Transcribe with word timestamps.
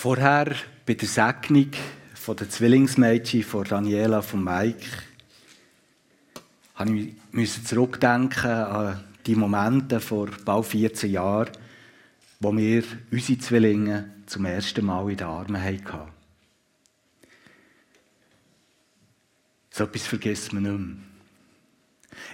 Vorher 0.00 0.54
bei 0.86 0.94
der 0.94 1.08
Segnung 1.08 1.72
von 2.14 2.36
der 2.36 2.48
Zwillingsmädchen 2.48 3.42
von 3.42 3.64
Daniela 3.64 4.22
von 4.22 4.44
Mike 4.44 4.86
musste 7.32 7.60
ich 7.60 7.66
zurückdenken 7.66 8.48
an 8.48 9.02
die 9.26 9.34
Momente 9.34 9.98
vor 9.98 10.28
bald 10.44 10.66
14 10.66 11.10
Jahren, 11.10 11.50
wo 12.38 12.56
wir 12.56 12.84
unsere 13.10 13.40
Zwillinge 13.40 14.08
zum 14.26 14.44
ersten 14.44 14.86
Mal 14.86 15.10
in 15.10 15.16
den 15.16 15.26
Armen 15.26 15.60
hatten. 15.60 16.12
So 19.70 19.82
etwas 19.82 20.06
vergisst 20.06 20.52
man 20.52 20.62
nicht 20.62 20.78
mehr. 20.78 20.96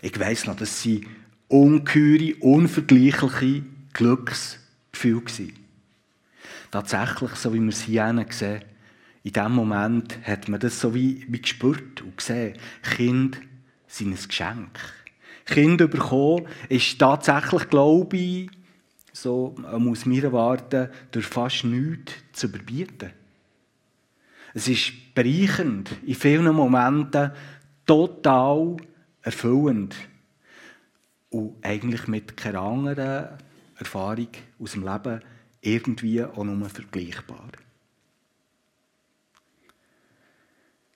Ich 0.03 0.21
weiss 0.21 0.45
noch, 0.45 0.57
dass 0.57 0.83
sie 0.83 1.07
ungeheure, 1.49 2.35
unvergleichliche 2.41 3.63
Glücksgefühle 3.95 5.25
waren. 5.25 5.64
Tatsächlich, 6.75 7.31
so 7.37 7.55
wie 7.55 7.61
wir 7.61 7.69
es 7.69 7.83
hier 7.83 8.27
sehen, 8.31 8.63
in 9.23 9.33
diesem 9.33 9.53
Moment 9.53 10.19
hat 10.27 10.49
man 10.49 10.59
das 10.59 10.81
so 10.81 10.93
wie, 10.93 11.25
wie 11.29 11.41
gespürt 11.41 12.03
und 12.03 12.17
gesehen. 12.17 12.59
Kind 12.83 13.41
sind 13.87 14.11
ein 14.11 14.27
Geschenk. 14.27 14.81
Kind 15.45 15.79
bekommen 15.79 16.49
ist 16.69 16.99
tatsächlich, 16.99 17.71
glaube 17.71 18.17
ich, 18.17 18.51
so 19.13 19.55
aus 19.63 20.05
meiner 20.05 20.33
Warte, 20.33 20.91
durch 21.13 21.27
fast 21.27 21.63
nichts 21.63 22.15
zu 22.33 22.49
überbieten. 22.49 23.13
Es 24.53 24.67
ist 24.67 25.15
bereichernd, 25.15 25.93
in 26.05 26.17
vielen 26.17 26.53
Momenten 26.53 27.31
total 27.87 28.79
erfüllend 29.23 29.95
und 31.31 31.55
eigentlich 31.63 32.09
mit 32.09 32.37
keiner 32.37 32.63
anderen 32.63 33.29
Erfahrung 33.77 34.31
aus 34.59 34.73
dem 34.73 34.85
Leben 34.85 35.23
irgendwie 35.65 36.23
auch 36.23 36.45
nur 36.45 36.69
vergleichbar. 36.69 37.49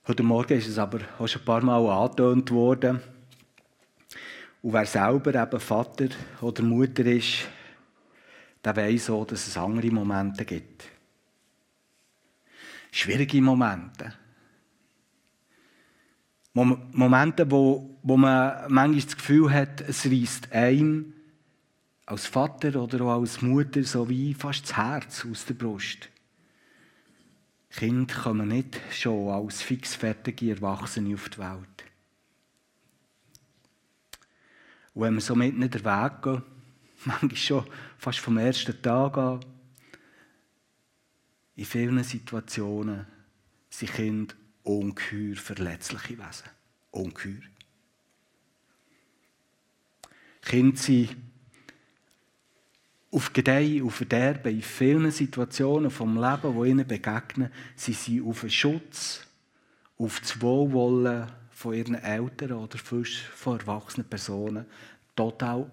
Heute 0.07 0.23
Morgen 0.23 0.59
ist 0.59 0.69
es 0.69 0.79
aber 0.79 1.01
auch 1.19 1.27
schon 1.27 1.43
ein 1.43 1.45
paar 1.45 1.63
Mal 1.63 1.87
angetönt 1.87 2.51
worden. 2.51 3.01
Und 4.63 4.73
wer 4.73 4.87
selber 4.87 5.35
eben 5.35 5.61
Vater 5.61 6.09
oder 6.41 6.63
Mutter 6.63 7.05
ist, 7.07 7.49
der 8.65 8.77
weiß 8.77 9.11
auch, 9.11 9.27
dass 9.27 9.47
es 9.47 9.57
andere 9.57 9.91
Momente 9.91 10.45
gibt. 10.45 10.85
Schwierige 12.91 13.41
Momente. 13.41 14.15
Momente, 16.53 17.51
wo, 17.51 17.99
wo 18.03 18.17
man 18.17 18.65
manchmal 18.69 19.03
das 19.03 19.17
Gefühl 19.17 19.53
hat, 19.53 19.81
es 19.83 20.07
reißt 20.07 20.53
einem 20.53 21.15
als 22.09 22.27
Vater 22.27 22.75
oder 22.83 23.03
auch 23.05 23.21
als 23.21 23.43
Mutter 23.43 23.85
so 23.85 24.09
wie 24.09 24.33
fast 24.33 24.65
das 24.65 24.77
Herz 24.77 25.27
aus 25.31 25.45
der 25.45 25.55
Brust. 25.55 26.09
Kinder 27.71 28.15
kommen 28.15 28.49
nicht 28.49 28.81
schon 28.91 29.29
als 29.29 29.61
fixfertige 29.61 30.53
Erwachsene 30.53 31.15
auf 31.15 31.29
die 31.29 31.39
Welt. 31.39 31.85
Und 34.95 35.03
wenn 35.03 35.15
wir 35.15 35.21
so 35.21 35.35
mitten 35.35 35.61
in 35.61 35.71
den 35.71 35.85
Weg 35.85 36.23
gehen, 36.23 36.43
manchmal 37.05 37.37
schon 37.37 37.67
fast 37.99 38.21
vom 38.21 38.39
ersten 38.39 38.81
Tag 38.81 39.19
an, 39.19 39.41
in 41.57 41.65
vielen 41.67 42.03
Situationen 42.05 43.07
sind 43.69 43.93
Kinder 43.93 44.35
ungeheuer 44.63 45.37
verletzliche 45.37 46.17
Wesen. 46.17 46.49
Ungeheuer. 46.91 47.43
Kinder 50.41 50.77
sind 50.79 51.17
auf 53.11 53.33
Gedeih, 53.33 53.83
auf 53.83 53.95
Verderben, 53.95 54.55
in 54.55 54.63
vielen 54.63 55.11
Situationen 55.11 55.91
vom 55.91 56.17
Leben, 56.17 56.63
die 56.63 56.69
ihnen 56.69 56.87
begegnen, 56.87 57.51
sie 57.75 57.95
sind 57.95 58.27
auf 58.27 58.43
den 58.43 58.51
Schutz, 58.51 59.27
auf 59.99 60.21
das 60.21 60.41
Wohlwollen 60.41 61.27
von 61.51 61.75
ihren 61.75 61.95
Eltern 61.95 62.53
oder 62.53 62.79
von 62.79 63.05
erwachsenen 63.59 64.09
Personen 64.09 64.67
total 65.17 65.71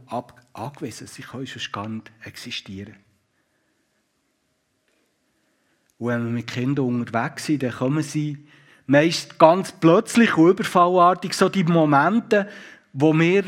angewiesen. 0.54 1.08
Sie 1.08 1.22
können 1.22 1.46
sonst 1.46 1.72
gar 1.72 1.88
nicht 1.88 2.12
existieren. 2.24 2.96
Und 5.98 6.08
wenn 6.08 6.26
wir 6.26 6.32
mit 6.32 6.48
Kindern 6.48 6.86
unterwegs 6.86 7.46
sind, 7.46 7.64
dann 7.64 7.72
kommen 7.72 8.04
sie 8.04 8.48
meist 8.88 9.40
ganz 9.40 9.72
plötzlich 9.72 10.38
und 10.38 10.52
überfallartig 10.52 11.34
so 11.34 11.50
die 11.50 11.64
Momente, 11.64 12.48
wo 12.94 13.14
wir 13.14 13.46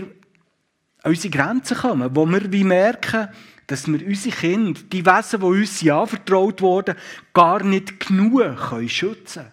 an 1.03 1.11
unsere 1.11 1.29
Grenzen 1.29 1.77
kommen, 1.77 2.15
wo 2.15 2.25
wir 2.25 2.51
wie 2.51 2.63
merken, 2.63 3.29
dass 3.67 3.87
wir 3.87 4.05
unsere 4.05 4.35
Kinder, 4.35 4.79
die 4.91 5.05
Wesen, 5.05 5.39
die 5.41 5.45
uns 5.45 5.87
anvertraut 5.87 6.61
wurden, 6.61 6.95
gar 7.33 7.63
nicht 7.63 7.99
genug 7.99 8.41
schützen 8.87 9.43
können. 9.43 9.51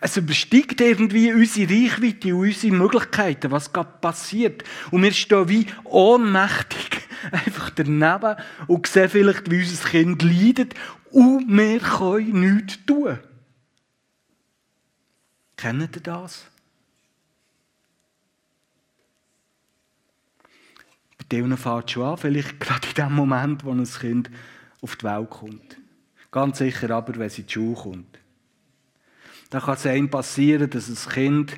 Es 0.00 0.16
übersteigt 0.16 0.80
irgendwie 0.80 1.32
unsere 1.32 1.70
Reichweite 1.70 2.34
und 2.34 2.46
unsere 2.46 2.74
Möglichkeiten, 2.74 3.50
was 3.50 3.72
gerade 3.72 3.98
passiert. 4.00 4.62
Und 4.90 5.02
wir 5.02 5.12
stehen 5.12 5.48
wie 5.48 5.66
ohnmächtig 5.84 7.08
einfach 7.32 7.70
daneben 7.70 8.36
und 8.66 8.86
sehen 8.86 9.08
vielleicht, 9.08 9.50
wie 9.50 9.60
unser 9.60 9.88
Kind 9.88 10.22
leidet 10.22 10.74
und 11.10 11.48
wir 11.48 11.80
können 11.80 12.40
nichts 12.40 12.78
tun. 12.86 13.18
Kennt 15.56 15.96
ihr 15.96 16.02
das? 16.02 16.44
Denen 21.30 21.56
fährt 21.56 21.90
schon 21.90 22.04
an, 22.04 22.16
vielleicht 22.16 22.60
gerade 22.60 22.88
in 22.88 22.94
dem 22.94 23.14
Moment, 23.14 23.64
wo 23.64 23.70
ein 23.70 23.84
Kind 23.84 24.30
auf 24.80 24.96
die 24.96 25.04
Welt 25.04 25.30
kommt. 25.30 25.76
Ganz 26.30 26.58
sicher 26.58 26.90
aber, 26.90 27.16
wenn 27.16 27.30
sie 27.30 27.42
in 27.42 27.46
die 27.46 27.52
Schule 27.52 27.74
kommt. 27.74 28.18
Da 29.50 29.60
kann 29.60 29.74
es 29.74 29.86
einem 29.86 30.10
passieren, 30.10 30.68
dass 30.68 30.88
ein 30.88 31.12
Kind, 31.12 31.56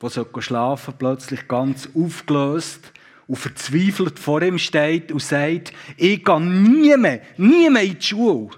das 0.00 0.14
schlafen 0.40 0.84
soll, 0.90 0.94
plötzlich 0.98 1.46
ganz 1.46 1.88
aufgelöst 1.94 2.92
und 3.28 3.36
verzweifelt 3.36 4.18
vor 4.18 4.42
ihm 4.42 4.58
steht 4.58 5.12
und 5.12 5.22
sagt, 5.22 5.72
ich 5.96 6.24
gehe 6.24 6.40
nie 6.40 6.96
mehr, 6.96 7.22
nie 7.36 7.70
mehr 7.70 7.82
in 7.82 7.98
die 7.98 8.02
Schule. 8.04 8.50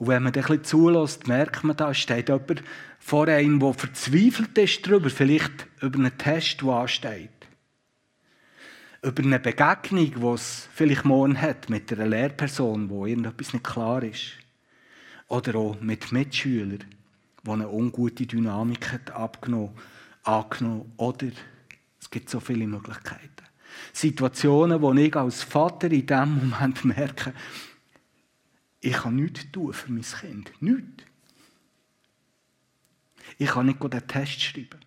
Und 0.00 0.08
wenn 0.08 0.22
man 0.22 0.32
ein 0.32 0.40
bisschen 0.40 0.64
zulässt, 0.64 1.28
merkt 1.28 1.62
man, 1.62 1.76
da 1.76 1.92
steht 1.92 2.30
jemand 2.30 2.62
vor 2.98 3.28
einem, 3.28 3.60
der 3.60 3.74
verzweifelt 3.74 4.56
ist 4.56 4.86
darüber, 4.86 5.10
vielleicht 5.10 5.66
über 5.82 5.98
einen 5.98 6.16
Test, 6.16 6.62
der 6.62 6.68
ansteht. 6.70 7.28
Über 9.02 9.22
eine 9.22 9.38
Begegnung, 9.38 10.14
die 10.14 10.26
es 10.34 10.70
vielleicht 10.72 11.04
morgen 11.04 11.38
hat 11.38 11.68
mit 11.68 11.92
einer 11.92 12.06
Lehrperson, 12.06 12.88
wo 12.88 13.04
irgendetwas 13.04 13.52
nicht 13.52 13.62
klar 13.62 14.02
ist. 14.02 14.32
Oder 15.28 15.56
auch 15.56 15.78
mit 15.82 16.10
Mitschülern, 16.12 16.82
die 17.44 17.50
eine 17.50 17.68
ungute 17.68 18.24
Dynamik 18.24 18.92
hat 18.92 19.10
abgenommen, 19.10 19.76
angenommen. 20.22 20.92
Oder 20.96 21.28
es 22.00 22.08
gibt 22.08 22.30
so 22.30 22.40
viele 22.40 22.66
Möglichkeiten. 22.66 23.28
Situationen, 23.92 24.80
wo 24.80 24.94
ich 24.94 25.14
als 25.14 25.42
Vater 25.42 25.90
in 25.90 26.06
diesem 26.06 26.48
Moment 26.48 26.84
merke, 26.86 27.34
ich 28.80 28.94
kann 28.94 29.16
nichts 29.16 29.50
tun 29.52 29.72
für 29.72 29.92
mein 29.92 30.02
Kind. 30.02 30.52
Nichts. 30.60 31.04
Ich 33.38 33.48
kann 33.48 33.66
nicht 33.66 33.82
den 33.82 34.06
Test 34.06 34.40
schreiben. 34.40 34.80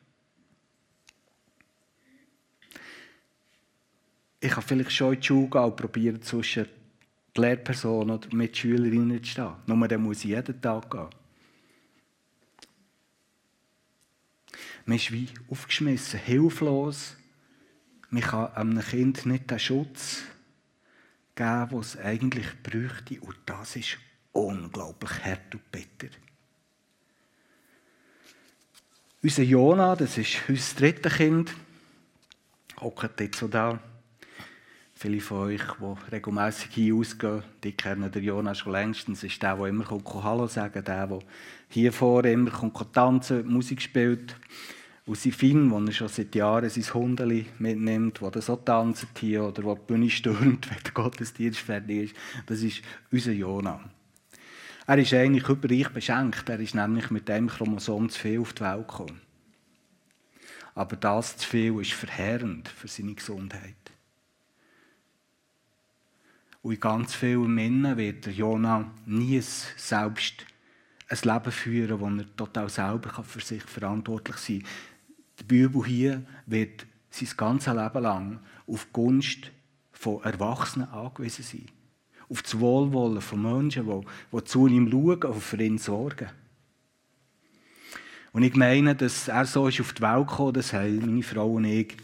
Ich 4.40 4.52
kann 4.52 4.64
vielleicht 4.64 4.92
schon 4.92 5.14
in 5.14 5.22
die 5.22 5.28
Schule 5.28 5.50
gehen 5.50 5.64
und 5.64 5.76
probieren, 5.76 6.22
zwischen 6.22 6.68
die 7.36 7.42
Lehrperson 7.42 8.12
oder 8.12 8.36
mit 8.36 8.58
Schülerinnen 8.58 9.24
zu 9.24 9.30
stehen. 9.30 9.54
Nur 9.68 9.88
dann 9.88 10.02
muss 10.02 10.20
ich 10.20 10.32
jeden 10.32 10.62
Tag 10.62 10.92
gehen. 10.92 11.10
Man 14.86 14.98
ist 14.98 15.12
wie 15.12 15.30
aufgeschmissen, 15.50 16.20
hilflos. 16.20 17.16
Man 18.10 18.22
kann 18.22 18.54
einem 18.54 18.82
Kind 18.82 19.26
nicht 19.26 19.50
den 19.50 19.60
Schutz 19.60 20.24
geben, 21.36 21.70
den 21.70 21.80
es 21.80 21.98
eigentlich 21.98 22.48
bräuchte. 22.62 23.20
Und 23.22 23.38
das 23.46 23.76
ist 23.76 23.98
unglaublich 24.32 25.12
hart 25.24 25.54
und 25.54 25.72
bitter. 25.72 26.14
Unser 29.22 29.44
Jona, 29.44 29.96
das 29.96 30.18
ist 30.18 30.38
unser 30.50 30.80
drittes 30.80 31.14
Kind, 31.14 31.54
hockt 32.80 33.20
jetzt 33.20 33.40
so 33.40 33.48
da. 33.48 33.80
Viele 34.96 35.22
von 35.22 35.48
euch, 35.48 35.62
die 35.62 36.12
regelmässig 36.12 36.72
hier 36.72 36.96
ausgehen, 36.96 37.44
die 37.64 37.72
kennen 37.72 38.12
den 38.12 38.24
Jona 38.24 38.54
schon 38.54 38.74
längstens. 38.74 39.22
Das 39.22 39.32
ist 39.32 39.42
der, 39.42 39.56
der 39.56 39.66
immer 39.68 39.86
Hallo 40.24 40.48
sagen 40.48 40.84
der, 40.84 41.08
der 41.08 41.20
hier 41.70 41.92
vorne 41.92 42.32
immer 42.32 42.52
tanzen 42.92 43.48
Musik 43.48 43.82
spielt. 43.82 44.36
Und 45.06 45.18
Sifin, 45.18 45.86
der 45.86 45.92
schon 45.92 46.08
seit 46.08 46.34
Jahren 46.34 46.70
sein 46.70 46.94
Hundeli 46.94 47.46
mitnimmt, 47.60 48.22
der 48.22 48.42
so 48.42 48.56
tanzt 48.56 49.08
hier 49.20 49.44
oder 49.44 49.62
der 49.62 49.76
die 49.76 49.82
Bühne 49.88 50.10
stürmt, 50.10 50.70
wenn 50.70 50.84
der 50.84 50.94
Gottesdienst 50.94 51.60
fertig 51.60 52.12
ist, 52.12 52.16
das 52.46 52.62
ist 52.62 52.82
unser 53.12 53.34
Jona. 53.34 53.84
Er 54.86 54.98
ist 54.98 55.14
eigentlich 55.14 55.48
überreich 55.48 55.90
beschenkt. 55.90 56.48
Er 56.50 56.60
ist 56.60 56.76
nämlich 56.76 57.10
mit 57.10 57.28
dem 57.30 57.48
Chromosom 57.48 58.10
zu 58.10 58.20
viel 58.20 58.40
auf 58.40 58.54
die 58.54 58.62
Welt 58.62 58.88
gekommen. 58.88 59.22
Aber 60.76 60.96
das 60.96 61.38
zu 61.38 61.48
viel 61.48 61.80
ist 61.80 61.94
verheerend 61.94 62.68
für 62.68 62.88
seine 62.88 63.14
Gesundheit. 63.14 63.76
Und 66.62 66.74
in 66.74 66.80
ganz 66.80 67.14
vielen 67.14 67.54
Männern 67.54 67.98
wird 67.98 68.26
der 68.26 68.34
Jonah 68.34 68.90
nie 69.06 69.42
selbst 69.42 70.46
ein 71.10 71.20
Leben 71.24 71.52
führen, 71.52 72.00
wo 72.00 72.08
er 72.08 72.36
total 72.36 72.70
selber 72.70 73.24
für 73.24 73.42
sich 73.42 73.64
verantwortlich 73.64 74.38
sein 74.38 74.64
kann. 74.64 74.93
Der 75.40 75.46
Bibel 75.46 75.86
hier 75.86 76.24
wird 76.46 76.86
sein 77.10 77.30
ganzes 77.36 77.74
Leben 77.74 78.04
lang 78.04 78.40
auf 78.68 78.86
die 78.86 78.94
Gunst 78.94 79.52
von 79.92 80.24
Erwachsenen 80.24 80.90
angewiesen 80.90 81.44
sein. 81.44 81.66
Auf 82.30 82.42
das 82.42 82.60
Wohlwollen 82.60 83.22
von 83.22 83.42
Menschen, 83.42 83.86
die, 84.32 84.44
zu 84.44 84.68
ihm 84.68 84.90
schauen 84.90 85.24
und 85.24 85.42
für 85.42 85.62
ihn 85.62 85.78
sorgen. 85.78 86.30
Und 88.32 88.42
ich 88.42 88.56
meine, 88.56 88.96
dass 88.96 89.28
er 89.28 89.46
so 89.46 89.68
ist 89.68 89.80
auf 89.80 89.94
die 89.94 90.02
Welt 90.02 90.28
gekommen, 90.28 90.54
das 90.54 90.74
haben 90.74 91.00
meine 91.00 91.22
Frau 91.22 91.54
und 91.54 91.66
ich, 91.66 91.96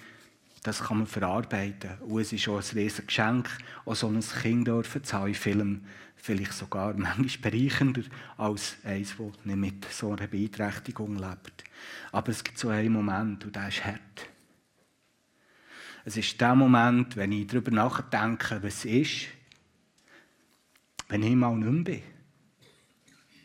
das 0.62 0.84
kann 0.84 1.00
man 1.00 1.08
verarbeiten. 1.08 1.98
Und 2.02 2.22
es 2.22 2.32
ist 2.34 2.48
auch 2.48 2.58
ein 2.58 2.78
riesiges 2.78 3.08
Geschenk, 3.08 3.50
auch 3.86 3.96
so 3.96 4.08
ein 4.08 4.20
Kind 4.20 4.68
dürfen 4.68 5.04
zu 5.04 5.18
haben, 5.18 5.34
Film 5.34 5.82
vielleicht 6.16 6.54
sogar 6.54 6.94
manchmal 6.94 7.52
bereichender 7.52 8.02
als 8.38 8.78
eins, 8.84 9.16
das 9.18 9.46
nicht 9.46 9.58
mit 9.58 9.86
so 9.92 10.12
einer 10.12 10.28
Beeinträchtigung 10.28 11.16
lebt. 11.16 11.64
Aber 12.12 12.30
es 12.30 12.44
gibt 12.44 12.58
so 12.58 12.70
einen 12.70 12.94
Moment, 12.94 13.46
und 13.46 13.56
der 13.56 13.68
ist 13.68 13.86
hart. 13.86 14.28
Es 16.06 16.18
ist 16.18 16.40
der 16.40 16.56
Moment, 16.56 17.16
wenn 17.16 17.32
ich 17.32 17.48
darüber 17.48 17.72
nachdenke, 17.72 18.62
was 18.64 18.86
ist, 18.86 19.28
wenn 21.08 21.24
ich 21.24 21.36
mal 21.36 21.56
nicht 21.56 21.72
mehr 21.72 21.84
bin. 21.84 22.04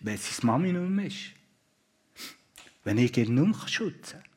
Wenn 0.00 0.18
seine 0.18 0.46
Mami 0.46 0.72
nicht 0.72 0.90
mehr 0.90 1.06
ist. 1.06 1.32
Wenn 2.84 2.98
ich 2.98 3.16
ihn 3.16 3.34
nicht 3.34 3.58
mehr 3.58 3.68
schützen 3.68 4.20
kann. 4.20 4.30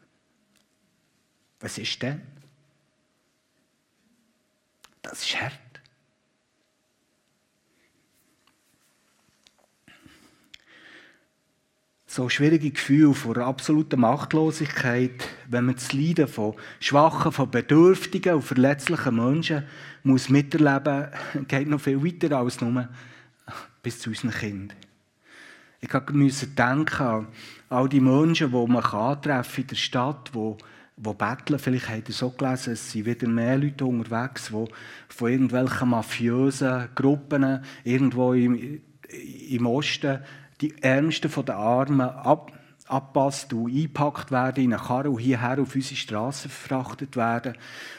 Was 1.60 1.78
ist 1.78 2.02
denn? 2.02 2.22
Das 5.02 5.22
ist 5.24 5.42
hart. 5.42 5.67
So 12.18 12.30
schwierige 12.30 12.72
Gefühle 12.72 13.14
von 13.14 13.38
absoluter 13.38 13.96
Machtlosigkeit, 13.96 15.24
wenn 15.50 15.66
man 15.66 15.76
das 15.76 15.94
Leiden 15.94 16.28
von 16.28 16.56
schwachen, 16.80 17.32
von 17.32 17.52
bedürftigen 17.52 18.34
und 18.34 18.42
verletzlichen 18.42 19.16
Menschen 19.18 19.66
muss 20.02 20.28
miterleben, 20.28 21.10
geht 21.48 21.68
noch 21.68 21.80
viel 21.80 22.04
weiter 22.04 22.36
als 22.36 22.60
nur 22.60 22.90
bis 23.84 24.00
zu 24.00 24.10
unseren 24.10 24.32
Kindern. 24.32 24.78
Ich 25.80 25.94
musste 26.12 26.48
denken 26.48 27.04
an 27.04 27.28
all 27.70 27.88
die 27.88 28.00
Menschen, 28.00 28.50
die 28.50 28.68
man 28.68 28.84
antreffen 28.84 29.66
in 29.66 29.68
der 29.68 29.76
Stadt, 29.76 30.32
die, 30.34 30.56
die 30.98 31.14
betteln. 31.14 31.60
Vielleicht 31.60 31.88
habt 31.88 32.10
ihr 32.10 32.16
so 32.16 32.32
gelesen, 32.32 32.74
es 32.74 32.92
sind 32.92 33.06
wieder 33.06 33.28
mehr 33.28 33.60
Leute 33.60 33.86
unterwegs, 33.86 34.48
die 34.48 34.66
von 35.10 35.30
irgendwelchen 35.30 35.90
mafiösen 35.90 36.90
Gruppen 36.96 37.62
irgendwo 37.84 38.34
im, 38.34 38.82
im 39.50 39.66
Osten 39.68 40.20
die 40.62 40.82
Ärmsten 40.82 41.30
von 41.30 41.46
den 41.46 41.56
Armen 41.56 42.02
ab, 42.02 42.52
abpasst 42.88 43.54
und 43.54 43.68
eingepackt 43.68 44.32
werden 44.32 44.64
in 44.64 44.74
eine 44.74 44.82
Karre 44.82 45.10
und 45.10 45.20
hierher 45.20 45.60
auf 45.60 45.76
unsere 45.76 45.96
Straße 45.96 46.50
verfrachtet 46.50 47.16
werden 47.16 47.58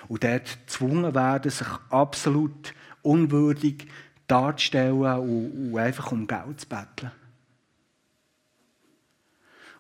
und 0.09 0.25
dort 0.25 0.59
gezwungen 0.67 1.15
werden, 1.15 1.51
sich 1.51 1.69
absolut 1.91 2.75
unwürdig 3.03 3.87
darzustellen 4.27 5.03
und, 5.03 5.73
und 5.73 5.79
einfach 5.79 6.13
um 6.13 6.27
Geld 6.27 6.61
zu 6.61 6.69
betteln. 6.69 7.13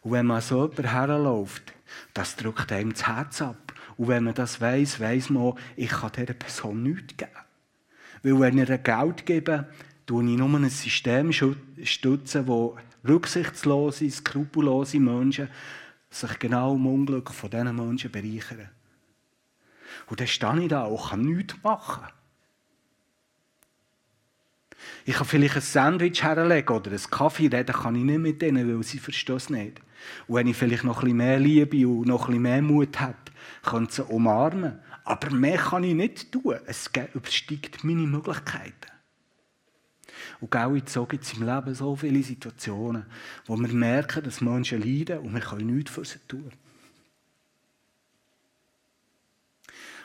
Und 0.02 0.12
wenn 0.12 0.26
man 0.26 0.40
so 0.40 0.68
jemand 0.68 0.92
herläuft, 0.92 1.72
das 2.14 2.36
drückt 2.36 2.72
einem 2.72 2.92
das 2.92 3.06
Herz 3.06 3.42
ab. 3.42 3.74
Und 3.96 4.08
wenn 4.08 4.24
man 4.24 4.34
das 4.34 4.60
weiß, 4.60 5.00
weiß 5.00 5.30
man, 5.30 5.54
ich 5.76 5.90
kann 5.90 6.12
dieser 6.16 6.34
Person 6.34 6.82
nichts 6.82 7.16
geben. 7.16 7.32
Weil 8.22 8.40
wenn 8.40 8.58
ich 8.58 8.68
ihr 8.68 8.78
Geld 8.78 9.26
gebe, 9.26 9.66
tue 10.08 10.24
ich 10.24 10.38
nur 10.38 10.48
ein 10.48 10.70
System 10.70 11.32
stützen, 11.32 12.46
wo 12.46 12.78
rücksichtslose, 13.06 14.10
skrupellose 14.10 14.98
Menschen 14.98 15.50
sich 16.08 16.38
genau 16.38 16.72
um 16.72 16.86
Unglück 16.86 17.30
von 17.30 17.50
diesen 17.50 17.76
Menschen 17.76 18.10
bereichern. 18.10 18.70
Und 20.06 20.18
dann 20.18 20.26
stehe 20.26 20.62
ich 20.62 20.68
da 20.68 20.84
und 20.84 21.10
kann 21.10 21.20
nichts 21.20 21.54
machen. 21.62 22.04
Ich 25.04 25.16
kann 25.16 25.26
vielleicht 25.26 25.56
ein 25.56 25.60
Sandwich 25.60 26.22
herlegen 26.22 26.74
oder 26.74 26.90
einen 26.90 27.10
Kaffee, 27.10 27.48
reden 27.48 27.74
kann 27.74 27.94
ich 27.94 28.04
nicht 28.04 28.18
mit 28.18 28.40
denen, 28.40 28.66
weil 28.66 28.82
sie 28.82 28.98
verstehen 28.98 29.36
es 29.36 29.50
nicht. 29.50 29.80
Und 30.26 30.36
wenn 30.36 30.46
ich 30.46 30.56
vielleicht 30.56 30.84
noch 30.84 30.98
ein 30.98 31.04
bisschen 31.04 31.16
mehr 31.18 31.38
Liebe 31.38 31.86
und 31.86 32.08
noch 32.08 32.22
ein 32.22 32.26
bisschen 32.28 32.42
mehr 32.42 32.62
Mut 32.62 32.98
habe, 32.98 33.14
können 33.62 33.88
sie 33.90 34.04
umarmen. 34.04 34.78
Aber 35.04 35.30
mehr 35.30 35.58
kann 35.58 35.84
ich 35.84 35.94
nicht 35.94 36.32
tun. 36.32 36.56
Es 36.64 36.90
übersteigt 37.12 37.84
meine 37.84 38.06
Möglichkeiten. 38.06 38.97
Und 40.40 40.50
genau 40.50 40.76
so 40.86 41.06
gibt 41.06 41.24
es 41.24 41.34
im 41.34 41.46
Leben 41.46 41.74
so 41.74 41.96
viele 41.96 42.22
Situationen, 42.22 43.06
wo 43.46 43.56
wir 43.56 43.68
merken, 43.68 44.22
dass 44.22 44.40
Menschen 44.40 44.80
leiden 44.80 45.18
und 45.18 45.34
wir 45.34 45.40
können 45.40 45.74
nichts 45.74 45.90
für 45.90 46.04
sie 46.04 46.18
tun. 46.26 46.52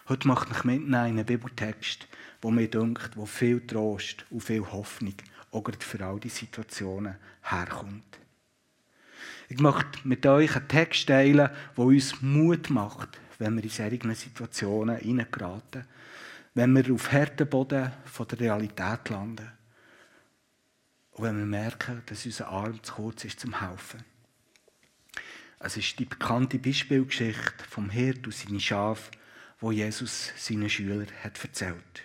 Heute 0.10 0.28
macht 0.28 0.50
mich 0.50 0.64
mitnehmen 0.66 0.96
einen 0.96 1.26
Bibeltext, 1.26 2.08
wo 2.42 2.52
mir 2.52 2.68
denkt, 2.68 3.16
wo 3.16 3.26
viel 3.26 3.66
Trost 3.66 4.26
und 4.30 4.44
viel 4.44 4.70
Hoffnung 4.70 5.16
auch 5.52 5.64
für 5.80 6.06
all 6.06 6.20
diese 6.20 6.40
Situationen 6.40 7.16
herkommt. 7.42 8.20
Ich 9.48 9.60
möchte 9.60 10.00
mit 10.06 10.26
euch 10.26 10.56
einen 10.56 10.68
Text 10.68 11.08
teilen, 11.08 11.50
der 11.78 11.84
uns 11.86 12.22
Mut 12.22 12.70
macht, 12.70 13.20
wenn 13.40 13.56
wir 13.56 13.64
in 13.64 13.70
solche 13.70 14.16
Situationen 14.16 14.98
hineingeraten, 14.98 15.86
wenn 16.54 16.76
wir 16.76 16.94
auf 16.94 17.12
harten 17.12 17.48
Boden 17.48 17.92
der 18.20 18.40
Realität 18.40 19.10
landen. 19.10 19.52
Und 21.14 21.24
wenn 21.24 21.38
wir 21.38 21.46
merken, 21.46 22.02
dass 22.08 22.26
unser 22.26 22.48
Arm 22.48 22.82
zu 22.84 22.94
kurz 22.94 23.26
ist 23.26 23.40
zum 23.40 23.60
Helfen. 23.60 24.04
Es 25.60 25.78
ist 25.78 25.98
die 26.00 26.06
bekannte 26.06 26.60
Beispielgeschichte 26.60 27.64
vom 27.70 27.90
Hirt 27.90 28.26
und 28.26 28.36
seinen 28.36 28.60
Schaf, 28.60 29.12
wo 29.60 29.72
Jesus 29.72 30.34
seinen 30.36 30.70
Schülern 30.70 31.08
hat 31.24 31.42
erzählt 31.44 32.04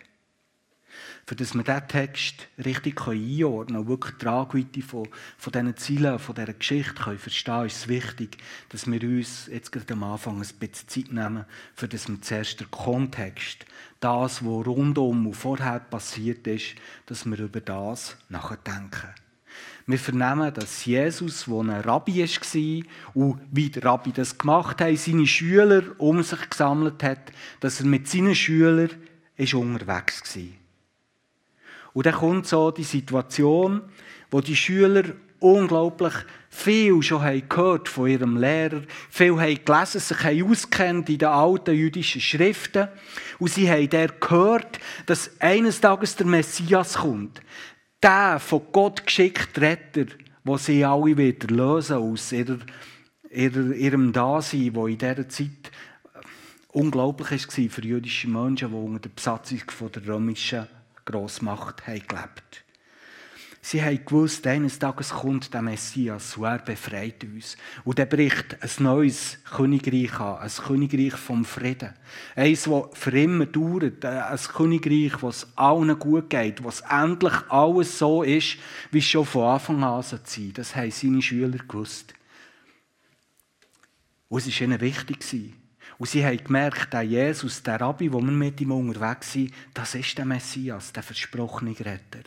für 1.28 1.36
dass 1.36 1.52
wir 1.52 1.62
diesen 1.62 1.88
Text 1.88 2.48
richtig 2.56 3.06
einordnen 3.06 3.66
können 3.66 3.76
und 3.76 3.88
wirklich 3.88 4.14
die 4.14 4.25
Tragweite 4.25 4.80
von, 4.80 5.08
von 5.36 5.52
diesen 5.52 5.76
Zielen, 5.76 6.19
von 6.19 6.34
dieser 6.34 6.54
Geschichte 6.54 6.94
können 6.94 7.19
verstehen 7.19 7.54
können, 7.54 7.66
ist 7.66 7.76
es 7.76 7.88
wichtig, 7.88 8.38
dass 8.70 8.86
wir 8.90 9.02
uns 9.02 9.46
jetzt 9.52 9.70
gerade 9.70 9.92
am 9.92 10.04
Anfang 10.04 10.36
ein 10.36 10.48
bisschen 10.58 10.88
Zeit 10.88 11.12
nehmen, 11.12 11.44
für 11.75 11.86
dass 11.86 12.08
wir 12.08 12.19
zuerst 12.22 12.61
den 12.61 12.70
Kontext, 12.70 13.66
das, 14.00 14.42
was 14.42 14.66
rundum 14.66 15.26
und 15.26 15.35
vorher 15.35 15.80
passiert 15.80 16.47
ist, 16.47 16.76
dass 17.04 17.26
wir 17.26 17.38
über 17.40 17.61
das 17.61 18.16
nachdenken. 18.30 19.11
Wir 19.87 19.99
vernehmen, 19.99 20.54
dass 20.54 20.87
Jesus, 20.87 21.44
der 21.44 21.58
ein 21.58 21.70
Rabbi 21.82 22.23
war 22.23 22.82
und 23.12 23.40
wie 23.52 23.68
der 23.68 23.85
Rabbi 23.85 24.12
das 24.12 24.38
gemacht 24.38 24.80
hat, 24.80 24.97
seine 24.97 25.26
Schüler 25.26 25.82
um 25.99 26.23
sich 26.23 26.49
gesammelt 26.49 27.02
hat, 27.02 27.32
dass 27.61 27.80
er 27.80 27.87
mit 27.87 28.08
seinen 28.08 28.35
Schülern 28.35 28.88
ist 29.37 29.52
unterwegs 29.52 30.35
war. 30.35 30.67
Und 31.99 32.07
dann 32.07 32.14
kommt 32.14 32.47
so 32.47 32.71
die 32.71 32.85
Situation, 32.85 33.83
wo 34.31 34.40
die 34.40 34.55
Schüler 34.55 35.02
unglaublich 35.40 36.12
viel 36.49 37.02
schon 37.02 37.43
gehört 37.49 37.88
von 37.88 38.07
ihrem 38.07 38.37
Lehrer, 38.37 38.83
viel 39.11 39.33
haben 39.33 39.64
gelesen, 39.64 39.99
sich 39.99 40.23
haben 40.23 40.49
auskennt 40.49 41.09
in 41.09 41.19
den 41.19 41.28
alten 41.28 41.75
jüdischen 41.75 42.21
Schriften 42.21 42.87
und 43.40 43.50
sie 43.50 43.69
haben 43.69 43.90
dort 43.90 44.21
gehört, 44.21 44.78
dass 45.07 45.33
eines 45.40 45.81
Tages 45.81 46.14
der 46.14 46.26
Messias 46.26 46.99
kommt. 46.99 47.40
Der 48.00 48.38
von 48.38 48.62
Gott 48.71 49.05
geschickte 49.05 49.61
Retter, 49.61 50.07
wo 50.45 50.57
sie 50.57 50.85
alle 50.85 51.17
wieder 51.17 51.49
lösen 51.49 51.97
aus 51.97 52.31
ihrer, 52.31 52.59
ihrer, 53.28 53.73
ihrem 53.73 54.12
Dasein, 54.12 54.71
wo 54.73 54.87
in 54.87 54.99
dieser 54.99 55.28
Zeit 55.28 55.73
unglaublich 56.69 57.33
war 57.33 57.71
für 57.71 57.83
jüdische 57.83 58.28
Menschen, 58.28 58.69
die 58.69 58.76
unter 58.76 59.00
der 59.00 59.09
Besatzung 59.09 59.62
der 59.93 60.07
römischen 60.07 60.77
Grossmacht 61.09 61.87
haben 61.87 62.07
gelebt. 62.07 62.65
Sie 63.61 63.83
haben 63.83 64.05
gewusst, 64.05 64.47
eines 64.47 64.79
Tages 64.79 65.11
kommt 65.11 65.53
der 65.53 65.62
Messias 65.62 66.37
und 66.37 66.45
er 66.45 66.59
befreit 66.59 67.25
uns. 67.25 67.57
Und 67.85 67.99
er 67.99 68.07
bricht 68.07 68.57
ein 68.62 68.71
neues 68.83 69.38
Königreich 69.45 70.21
an, 70.21 70.38
ein 70.38 70.50
Königreich 70.50 71.15
vom 71.15 71.45
Frieden. 71.45 71.93
Eins, 72.37 72.65
das 72.65 72.83
für 72.93 73.19
immer 73.19 73.47
dauert, 73.47 74.05
ein 74.05 74.38
Königreich, 74.38 75.21
das 75.21 75.49
allen 75.57 75.99
gut 75.99 76.31
geht, 76.31 76.62
was 76.62 76.81
endlich 76.81 77.35
alles 77.49 77.99
so 77.99 78.23
ist, 78.23 78.59
wie 78.91 78.99
es 78.99 79.05
schon 79.05 79.27
von 79.27 79.45
Anfang 79.45 79.83
an 79.83 80.03
sein 80.03 80.21
soll. 80.25 80.53
Das 80.53 80.77
haben 80.77 80.91
seine 80.91 81.21
Schüler 81.23 81.59
gewusst. 81.59 82.15
Und 84.29 84.47
es 84.47 84.61
war 84.61 84.67
ihnen 84.67 84.81
wichtig. 84.81 85.55
Und 85.99 86.09
sie 86.09 86.25
haben 86.25 86.43
gemerkt, 86.43 86.93
der 86.93 87.02
Jesus, 87.02 87.62
der 87.62 87.81
Rabbi, 87.81 88.12
wo 88.12 88.21
wir 88.21 88.31
mit 88.31 88.61
ihm 88.61 88.71
unterwegs 88.71 89.33
sind, 89.33 89.52
das 89.75 89.95
ist 89.97 90.17
der 90.17 90.25
Messias, 90.25 90.93
der 90.93 91.02
versprochene 91.02 91.73
Retter. 91.73 92.23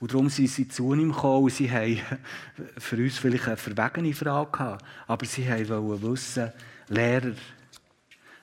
Und 0.00 0.12
darum 0.12 0.28
sind 0.28 0.48
sie 0.48 0.66
zu 0.66 0.92
ihm 0.94 1.12
gekommen 1.12 1.44
und 1.44 1.52
sie 1.52 1.70
haben 1.70 2.00
für 2.78 2.96
uns 2.96 3.18
vielleicht 3.18 3.46
eine 3.46 3.56
verwegene 3.56 4.12
Frage 4.12 4.50
gehabt, 4.50 4.84
aber 5.06 5.26
sie 5.26 5.48
wollten 5.48 6.02
wissen, 6.02 6.52
Lehrer, 6.88 7.34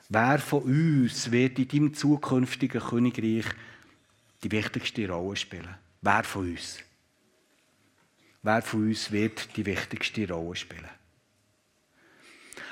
wer 0.08 0.38
von 0.38 0.62
uns 0.62 1.30
wird 1.30 1.58
in 1.58 1.68
deinem 1.68 1.94
zukünftigen 1.94 2.80
Königreich 2.80 3.44
die 4.42 4.50
wichtigste 4.50 5.06
Rolle 5.08 5.36
spielen. 5.36 5.74
Wer 6.00 6.24
von 6.24 6.50
uns? 6.50 6.78
Wer 8.42 8.62
von 8.62 8.88
uns 8.88 9.12
wird 9.12 9.54
die 9.56 9.66
wichtigste 9.66 10.26
Rolle 10.32 10.56
spielen? 10.56 10.99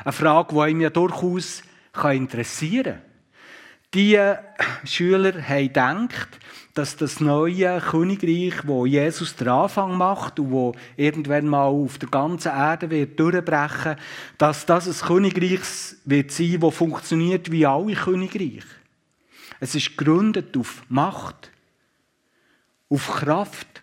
Eine 0.04 0.12
Frage, 0.12 0.54
die 0.54 0.60
einem 0.60 0.80
ja 0.80 0.90
durchaus 0.90 1.62
interessieren 2.04 2.94
kann. 2.94 3.02
Die 3.94 4.34
Schüler 4.84 5.42
haben 5.42 5.66
gedacht, 5.66 6.38
dass 6.74 6.96
das 6.96 7.18
neue 7.18 7.80
Königreich, 7.80 8.66
wo 8.66 8.86
Jesus 8.86 9.34
den 9.34 9.48
Anfang 9.48 9.96
macht 9.96 10.38
und 10.38 10.52
wo 10.52 10.74
irgendwann 10.96 11.48
mal 11.48 11.64
auf 11.64 11.98
der 11.98 12.08
ganzen 12.08 12.52
Erde 12.52 12.90
wird 12.90 13.18
durchbrechen, 13.18 13.96
dass 14.36 14.64
das 14.64 14.86
ein 14.86 15.08
Königreich 15.08 15.60
wird 16.04 16.30
sein, 16.30 16.60
das 16.60 16.74
funktioniert 16.74 17.50
wie 17.50 17.66
alle 17.66 17.94
Königreiche. 17.94 18.62
Es 19.58 19.74
ist 19.74 19.96
gegründet 19.96 20.56
auf 20.56 20.84
Macht, 20.88 21.50
auf 22.88 23.08
Kraft, 23.08 23.82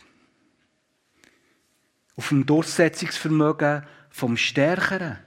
auf 2.15 2.29
dem 2.29 2.45
Durchsetzungsvermögen 2.45 3.83
vom 4.09 4.37
Stärkeren. 4.37 5.17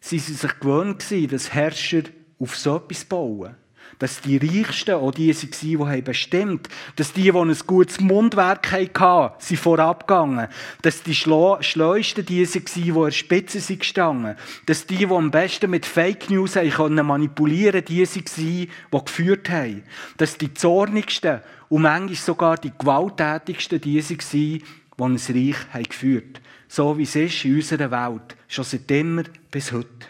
Sie 0.00 0.18
waren 0.18 0.34
sich 0.34 0.60
gewöhnt, 0.60 1.32
dass 1.32 1.52
Herrscher 1.52 2.02
auf 2.38 2.56
so 2.56 2.76
etwas 2.76 3.04
bauen. 3.04 3.54
Dass 3.98 4.22
die 4.22 4.38
Reichsten 4.38 4.94
auch 4.94 5.10
die 5.10 5.34
waren, 5.34 5.94
die 5.94 6.02
bestimmt 6.02 6.68
haben. 6.68 6.94
Dass 6.96 7.12
die, 7.12 7.24
die 7.24 7.32
ein 7.32 7.54
gutes 7.66 8.00
Mundwerk 8.00 8.72
hatten, 8.72 9.34
sind 9.38 9.60
vorabgegangen. 9.60 10.48
Dass 10.80 11.02
die 11.02 11.14
Schleusten 11.14 12.24
die 12.24 12.46
waren, 12.46 12.64
die 12.74 12.92
an 12.92 13.04
der 13.04 13.10
Spitze 13.10 13.76
gestanden. 13.76 14.36
Dass 14.64 14.86
die, 14.86 14.96
die 14.96 15.06
am 15.06 15.30
besten 15.30 15.70
mit 15.70 15.84
Fake 15.84 16.30
News 16.30 16.54
können 16.54 17.06
manipulieren 17.06 17.84
die 17.84 18.06
waren, 18.06 18.24
die 18.36 18.68
geführt 19.04 19.50
haben. 19.50 19.82
Dass 20.16 20.38
die 20.38 20.54
Zornigsten 20.54 21.40
und 21.68 21.82
manchmal 21.82 22.14
sogar 22.14 22.56
die 22.56 22.72
Gewalttätigsten 22.76 23.82
die 23.82 24.00
waren, 24.00 24.18
die 24.18 24.62
ein 24.98 25.16
Reich 25.16 25.88
geführt 25.90 26.36
haben. 26.38 26.44
So 26.68 26.96
wie 26.96 27.02
es 27.02 27.16
ist 27.16 27.44
in 27.44 27.56
unserer 27.56 27.90
Welt. 27.90 28.36
Schon 28.50 28.64
seit 28.64 28.90
immer 28.90 29.22
bis 29.52 29.70
heute. 29.70 30.08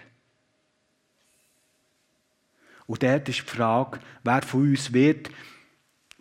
Und 2.87 3.02
dort 3.02 3.28
ist 3.28 3.40
die 3.40 3.56
Frage, 3.56 4.00
wer 4.25 4.40
von 4.40 4.62
uns 4.62 4.94
wird 4.94 5.30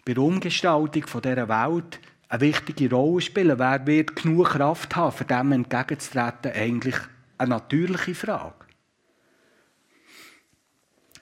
bei 0.04 0.14
der 0.14 0.24
Umgestaltung 0.24 1.06
dieser 1.06 1.48
Welt 1.48 2.00
eine 2.28 2.42
wichtige 2.42 2.94
Rolle 2.94 3.22
spielen? 3.22 3.58
Wer 3.58 3.88
wird 3.88 4.18
genug 4.18 4.50
Kraft 4.50 4.98
haben, 4.98 5.16
für 5.16 5.24
dem 5.24 5.54
entgegenzutreten? 5.54 6.52
Eigentlich 6.52 6.98
eine 7.38 7.52
natürliche 7.52 8.14
Frage. 8.14 8.66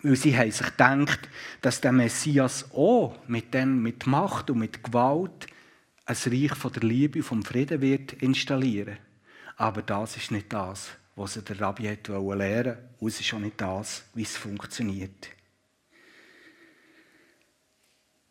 Weil 0.02 0.16
sie 0.16 0.36
haben 0.36 0.52
sich 0.52 0.66
gedacht, 0.66 1.30
dass 1.62 1.80
der 1.80 1.92
Messias 1.92 2.72
auch 2.74 3.16
mit, 3.28 3.54
dem, 3.54 3.84
mit 3.84 4.08
Macht 4.08 4.50
und 4.50 4.58
mit 4.58 4.84
Gewalt 4.84 5.46
ein 6.08 6.18
Reich 6.26 6.56
von 6.56 6.74
der 6.74 6.82
Liebe 6.82 7.20
und 7.20 7.26
vom 7.26 7.44
Frieden 7.44 7.82
wird 7.82 8.14
installieren. 8.14 8.98
Aber 9.58 9.82
das 9.82 10.16
ist 10.16 10.32
nicht 10.32 10.54
das, 10.54 10.92
was 11.16 11.34
der 11.34 11.60
Rabbi 11.60 11.84
lernen 11.84 12.08
wollte. 12.08 12.78
Und 13.00 13.08
es 13.10 13.20
ist 13.20 13.34
auch 13.34 13.40
nicht 13.40 13.60
das, 13.60 14.04
wie 14.14 14.22
es 14.22 14.38
funktioniert. 14.38 15.30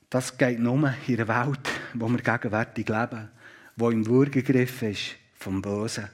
Das 0.08 0.38
geht 0.38 0.60
nur 0.60 0.94
in 1.08 1.20
einer 1.20 1.46
Welt, 1.46 1.68
wo 1.94 2.08
wir 2.08 2.18
gegenwärtig 2.18 2.88
leben, 2.88 3.28
wo 3.74 3.90
im 3.90 4.06
Würgegriff 4.06 4.82
ist 4.82 5.16
vom 5.34 5.60
Bösen, 5.60 6.08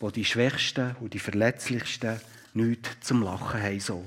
wo 0.00 0.10
die 0.10 0.24
Schwächsten 0.24 0.96
und 0.96 1.14
die 1.14 1.20
Verletzlichsten 1.20 2.20
nichts 2.54 3.00
zum 3.00 3.22
Lachen 3.22 3.62
haben 3.62 3.80
so. 3.80 4.04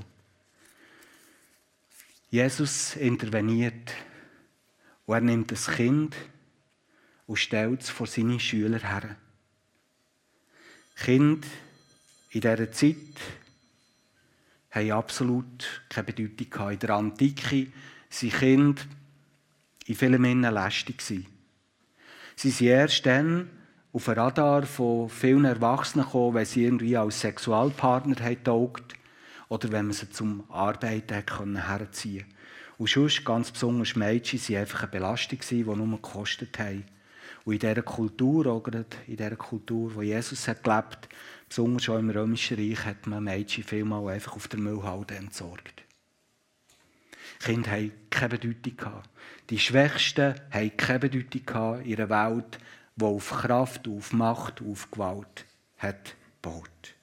Jesus 2.29 2.97
interveniert 2.97 3.93
und 5.05 5.15
er 5.15 5.21
nimmt 5.21 5.51
das 5.51 5.67
Kind 5.67 6.15
und 7.27 7.37
stellt 7.37 7.81
es 7.81 7.89
vor 7.89 8.07
seine 8.07 8.39
Schüler 8.39 8.79
her. 8.79 9.15
Kind 10.95 11.45
in 12.31 12.41
dieser 12.41 12.71
Zeit 12.71 12.95
haben 14.71 14.91
absolut 14.91 15.83
keine 15.89 16.05
Bedeutung 16.05 16.71
In 16.71 16.79
der 16.79 16.89
Antike 16.91 17.67
sind 18.09 18.33
Kinder 18.33 18.81
in 19.85 19.95
vielen 19.95 20.21
Männern 20.21 20.53
lästig. 20.53 21.01
Sie 21.01 21.25
sind 22.35 22.67
erst 22.67 23.05
dann 23.05 23.49
auf 23.91 24.05
den 24.05 24.15
Radar 24.15 24.63
von 24.63 25.09
vielen 25.09 25.45
Erwachsenen 25.45 26.05
gekommen, 26.05 26.35
wenn 26.35 26.45
sie 26.45 26.63
irgendwie 26.63 26.97
als 26.97 27.21
Sexualpartner 27.21 28.43
taugt 28.43 28.95
oder 29.49 29.71
wenn 29.71 29.85
man 29.85 29.93
sie 29.93 30.09
zum 30.09 30.43
Arbeiten 30.49 31.13
herziehen 31.13 32.21
konnte. 32.21 32.33
Und 32.79 32.89
sonst, 32.89 33.23
ganz 33.23 33.51
besonders 33.51 33.95
Mädchen, 33.95 34.39
waren 34.39 34.61
einfach 34.61 34.83
eine 34.83 34.91
Belastung, 34.91 35.39
die 35.47 35.63
nur 35.63 35.87
gekostet 35.97 36.57
haben. 36.57 36.85
Und 37.45 37.53
in 37.53 37.59
dieser 37.59 37.81
Kultur, 37.81 38.47
auch 38.47 38.65
in 38.67 38.85
dieser 39.07 39.35
Kultur, 39.35 39.95
wo 39.95 40.01
Jesus 40.01 40.47
hat 40.47 40.63
gelebt, 40.63 41.09
besonders 41.49 41.83
schon 41.83 41.99
im 41.99 42.09
Römischen 42.09 42.57
Reich, 42.57 42.85
hat 42.85 43.05
man 43.05 43.23
Mädchen 43.23 43.63
vielmal 43.63 44.13
einfach 44.13 44.35
auf 44.35 44.47
der 44.47 44.59
Müllhalde 44.59 45.15
entsorgt. 45.15 45.83
Kinder 47.39 47.71
haben 47.71 47.91
keine 48.09 48.37
Bedeutung. 48.37 49.03
Die 49.49 49.59
Schwächsten 49.59 50.35
haben 50.51 50.77
keine 50.77 50.99
Bedeutung 50.99 51.81
in 51.81 51.99
einer 51.99 52.09
Welt, 52.09 52.57
die 52.95 53.05
auf 53.05 53.29
Kraft, 53.29 53.87
auf 53.87 54.13
Macht, 54.13 54.61
auf 54.61 54.89
Gewalt 54.91 55.45
hat 55.77 56.15
gebaut. 56.41 56.95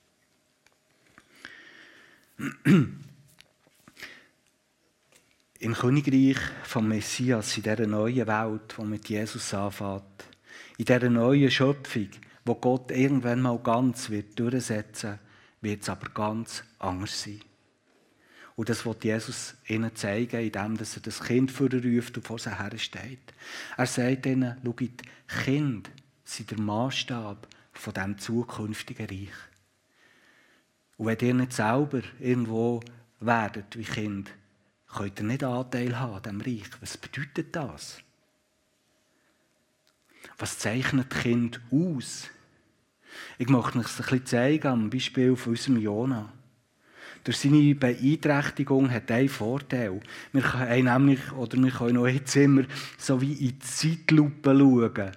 Im 5.59 5.75
Königreich 5.75 6.39
vom 6.63 6.89
Messias, 6.89 7.57
in 7.59 7.65
dieser 7.65 7.87
neuen 7.87 8.27
Welt, 8.27 8.77
die 8.79 8.83
mit 8.83 9.09
Jesus 9.11 9.53
anfängt, 9.53 10.20
in 10.81 10.87
dieser 10.87 11.11
neuen 11.11 11.51
Schöpfung, 11.51 12.09
wo 12.47 12.55
Gott 12.55 12.91
irgendwann 12.91 13.43
mal 13.43 13.59
ganz 13.59 14.09
wird 14.09 14.39
durchsetzen 14.39 15.19
wird, 15.61 15.83
es 15.83 15.91
aber 15.91 16.09
ganz 16.09 16.65
anders 16.79 17.23
sein. 17.23 17.43
Und 18.57 18.71
das 18.71 18.87
wird 18.87 19.05
Jesus 19.05 19.57
ihnen 19.67 19.95
zeigen, 19.95 20.41
indem 20.41 20.79
er 20.79 21.01
das 21.03 21.23
Kind 21.23 21.51
vorruft 21.51 22.17
und 22.17 22.27
vor 22.27 22.39
sie 22.39 22.59
her 22.59 22.79
steht. 22.79 23.35
Er 23.77 23.85
sagt 23.85 24.25
ihnen, 24.25 24.57
schaut, 24.65 25.03
Kinder 25.45 25.91
sind 26.25 26.51
der 26.51 26.61
Maßstab 26.61 27.47
von 27.75 27.93
diesem 27.93 28.19
zukünftigen 28.19 29.07
Reich. 29.07 29.37
Und 30.97 31.07
wenn 31.09 31.29
ihr 31.29 31.35
nicht 31.35 31.53
selber 31.53 32.01
irgendwo 32.19 32.81
werdet 33.21 33.77
wie 33.77 33.85
Kind, 33.85 34.31
könnt 34.89 35.21
ihr 35.21 35.27
nicht 35.27 35.45
Anteil 35.45 35.99
haben 36.01 36.15
an 36.15 36.23
diesem 36.23 36.41
Reich. 36.41 36.71
Was 36.81 36.97
bedeutet 36.97 37.55
das? 37.55 38.03
Was 40.39 40.59
zeichnet 40.59 41.11
Kind 41.11 41.61
aus? 41.71 42.29
Ich 43.39 43.49
möchte 43.49 43.79
euch 43.79 43.85
das 43.85 44.01
ein 44.01 44.05
bisschen 44.05 44.27
zeigen 44.27 44.69
am 44.69 44.91
Beispiel 44.91 45.37
von 45.37 45.53
unserem 45.53 45.79
Jonah 45.79 46.33
durch 47.25 47.39
seine 47.39 47.75
Beeinträchtigung 47.75 48.91
hat 48.91 49.11
einen 49.11 49.29
Vorteil. 49.29 50.01
Wir 50.33 50.43
können 50.43 50.85
nämlich, 50.85 51.33
oder 51.33 51.59
wir 51.59 51.71
können 51.71 51.99
auch 51.99 52.07
jetzt 52.07 52.37
immer 52.37 52.65
so 52.99 53.21
wie 53.21 53.33
in 53.33 53.39
die 53.39 53.59
Zeitlupe 53.59 54.57
schauen, 54.57 55.13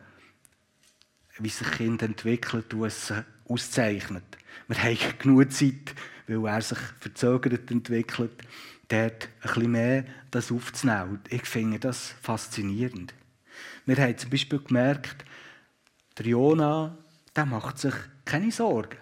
wie 1.39 1.49
sich 1.49 1.71
Kind 1.71 2.01
entwickelt 2.01 2.73
und 2.73 2.85
es 2.85 3.13
auszeichnet. 3.47 4.23
Wir 4.67 4.83
haben 4.83 4.97
genug 5.19 5.51
Zeit, 5.51 5.95
weil 6.27 6.45
er 6.45 6.61
sich 6.61 6.79
verzögert 6.99 7.71
entwickelt, 7.71 8.43
dort 8.89 9.23
ein 9.23 9.29
bisschen 9.41 9.71
mehr 9.71 10.05
das 10.31 10.51
aufzunehmen. 10.51 11.21
Ich 11.29 11.45
finde 11.45 11.79
das 11.79 12.13
faszinierend. 12.21 13.13
Wir 13.85 13.97
haben 13.97 14.17
zum 14.17 14.29
Beispiel 14.29 14.59
gemerkt, 14.59 15.25
der 16.17 16.25
Jona, 16.25 16.97
der 17.35 17.45
macht 17.45 17.77
sich 17.77 17.93
keine 18.23 18.51
Sorgen. 18.51 18.97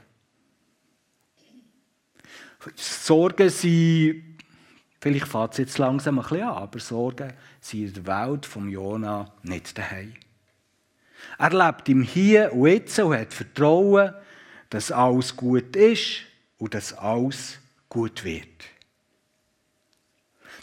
Sorgen 2.76 3.50
sind, 3.50 4.38
vielleicht 5.00 5.28
fängt 5.28 5.52
es 5.54 5.58
jetzt 5.58 5.78
langsam 5.78 6.20
ein 6.20 6.24
bisschen 6.24 6.44
an, 6.44 6.56
aber 6.56 6.80
Sorgen 6.80 7.34
sind 7.60 7.98
in 7.98 8.04
der 8.04 8.28
Welt 8.28 8.46
vom 8.46 8.70
Jona 8.70 9.32
nicht 9.44 9.78
daheim. 9.78 10.14
Er 11.38 11.52
lebt 11.52 11.90
im 11.90 12.04
Hier 12.04 12.52
und 12.54 12.68
Jetzt 12.68 13.00
und 13.00 13.16
hat 13.16 13.34
Vertrauen, 13.34 14.14
dass 14.70 14.92
alles 14.92 15.36
gut 15.36 15.76
ist 15.76 16.22
und 16.58 16.74
dass 16.74 16.94
alles 16.94 17.60
gut 17.90 18.24
wird. 18.24 18.48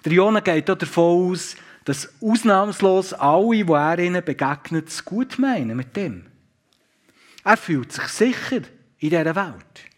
Der 0.04 0.12
Jona 0.12 0.40
geht 0.40 0.70
auch 0.70 0.78
davon 0.78 1.32
aus, 1.32 1.56
dass 1.88 2.12
ausnahmslos 2.20 3.14
alle, 3.14 3.64
die 3.64 3.72
er 3.72 3.98
ihnen 3.98 4.22
begegnet, 4.22 4.88
es 4.88 5.06
gut 5.06 5.38
meinen 5.38 5.74
mit 5.74 5.96
dem. 5.96 6.26
Er 7.44 7.56
fühlt 7.56 7.92
sich 7.92 8.08
sicher 8.08 8.60
in 8.98 9.08
dieser 9.08 9.34
Welt. 9.34 9.88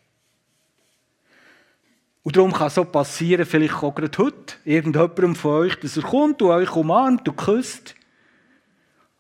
Und 2.23 2.37
darum 2.37 2.53
kann 2.53 2.69
es 2.69 2.77
so 2.77 2.85
passieren, 2.85 3.45
vielleicht 3.45 3.83
auch 3.83 3.93
gerade 3.93 4.17
heute, 4.19 4.55
irgendjemandem 4.65 5.35
von 5.35 5.51
euch, 5.63 5.81
dass 5.81 5.97
er 5.97 6.05
kommt 6.05 6.41
und 6.41 6.51
euch 6.51 6.71
umarmt 6.77 7.29
und 7.29 7.37
küsst. 7.37 7.97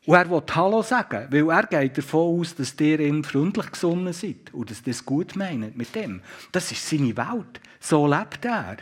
Und 0.06 0.14
er 0.14 0.30
will 0.30 0.42
Hallo 0.52 0.82
sagen, 0.82 1.26
weil 1.28 1.50
er 1.50 1.66
geht 1.66 1.98
davon 1.98 2.38
aus, 2.38 2.54
dass 2.54 2.78
ihr 2.78 3.00
ihm 3.00 3.24
freundlich 3.24 3.72
gesonnen 3.72 4.12
seid 4.12 4.54
und 4.54 4.70
dass 4.70 4.86
ihr 4.86 4.92
es 4.92 5.04
gut 5.04 5.34
meint 5.34 5.76
mit 5.76 5.92
dem. 5.96 6.22
Das 6.52 6.70
ist 6.70 6.88
seine 6.88 7.16
Welt. 7.16 7.60
So 7.80 8.06
lebt 8.06 8.44
er. 8.44 8.76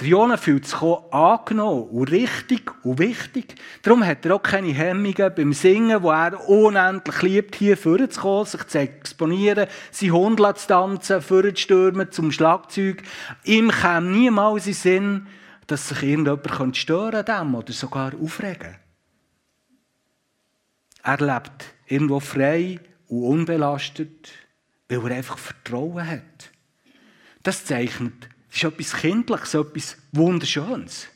Der 0.00 0.08
Jona 0.08 0.38
fühlt 0.38 0.64
sich 0.64 0.80
auch 0.80 1.12
angenommen 1.12 1.90
und 1.90 2.10
richtig 2.10 2.72
und 2.84 2.98
wichtig. 2.98 3.54
Darum 3.82 4.02
hat 4.04 4.24
er 4.24 4.36
auch 4.36 4.42
keine 4.42 4.72
Hemmungen 4.72 5.34
beim 5.36 5.52
Singen, 5.52 6.02
wo 6.02 6.10
er 6.10 6.48
unendlich 6.48 7.20
liebt, 7.20 7.56
hier 7.56 7.76
vorzukommen, 7.76 8.46
sich 8.46 8.66
zu 8.66 8.78
exponieren, 8.78 9.68
sein 9.90 10.12
Hund 10.12 10.38
zu 10.38 10.66
tanzen, 10.68 11.20
vorzustürmen 11.20 12.10
zum 12.10 12.32
Schlagzeug. 12.32 13.02
Ihm 13.44 13.70
kam 13.70 14.10
niemals 14.10 14.66
in 14.68 14.72
Sinn, 14.72 15.26
dass 15.66 15.90
sich 15.90 16.02
irgendjemand 16.02 16.78
stören 16.78 17.26
könnte 17.26 17.58
oder 17.58 17.72
sogar 17.72 18.12
aufregen. 18.14 18.76
Er 21.02 21.18
lebt 21.18 21.74
irgendwo 21.86 22.20
frei 22.20 22.80
und 23.08 23.22
unbelastet, 23.24 24.30
weil 24.88 25.10
er 25.10 25.18
einfach 25.18 25.36
Vertrauen 25.36 26.06
hat. 26.06 26.50
Das 27.42 27.66
zeichnet, 27.66 28.30
das 28.50 28.56
ist 28.58 28.64
etwas 28.64 28.92
Kindliches, 29.00 29.54
etwas 29.54 29.96
Wunderschönes. 30.12 31.06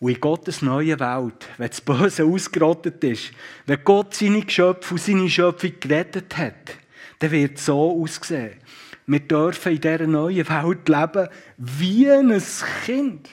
Und 0.00 0.10
in 0.10 0.20
Gottes 0.20 0.62
neue 0.62 0.98
Welt, 0.98 1.48
wenn 1.58 1.68
das 1.68 1.80
Böse 1.80 2.24
ausgerottet 2.24 3.02
ist, 3.04 3.30
wenn 3.66 3.84
Gott 3.84 4.14
seine 4.14 4.42
Geschöpfe 4.42 4.94
und 4.94 5.00
seine 5.00 5.30
Schöpfung 5.30 5.72
gerettet 5.78 6.36
hat, 6.36 6.76
dann 7.20 7.30
wird 7.30 7.56
es 7.56 7.66
so 7.66 8.02
aussehen. 8.02 8.58
Wir 9.06 9.20
dürfen 9.20 9.72
in 9.72 9.80
dieser 9.80 10.06
neuen 10.06 10.48
Welt 10.48 10.88
leben 10.88 11.28
wie 11.56 12.10
ein 12.10 12.42
Kind. 12.84 13.28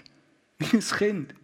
Wie 0.60 0.78
ein 0.78 0.82
Kind. 0.82 1.36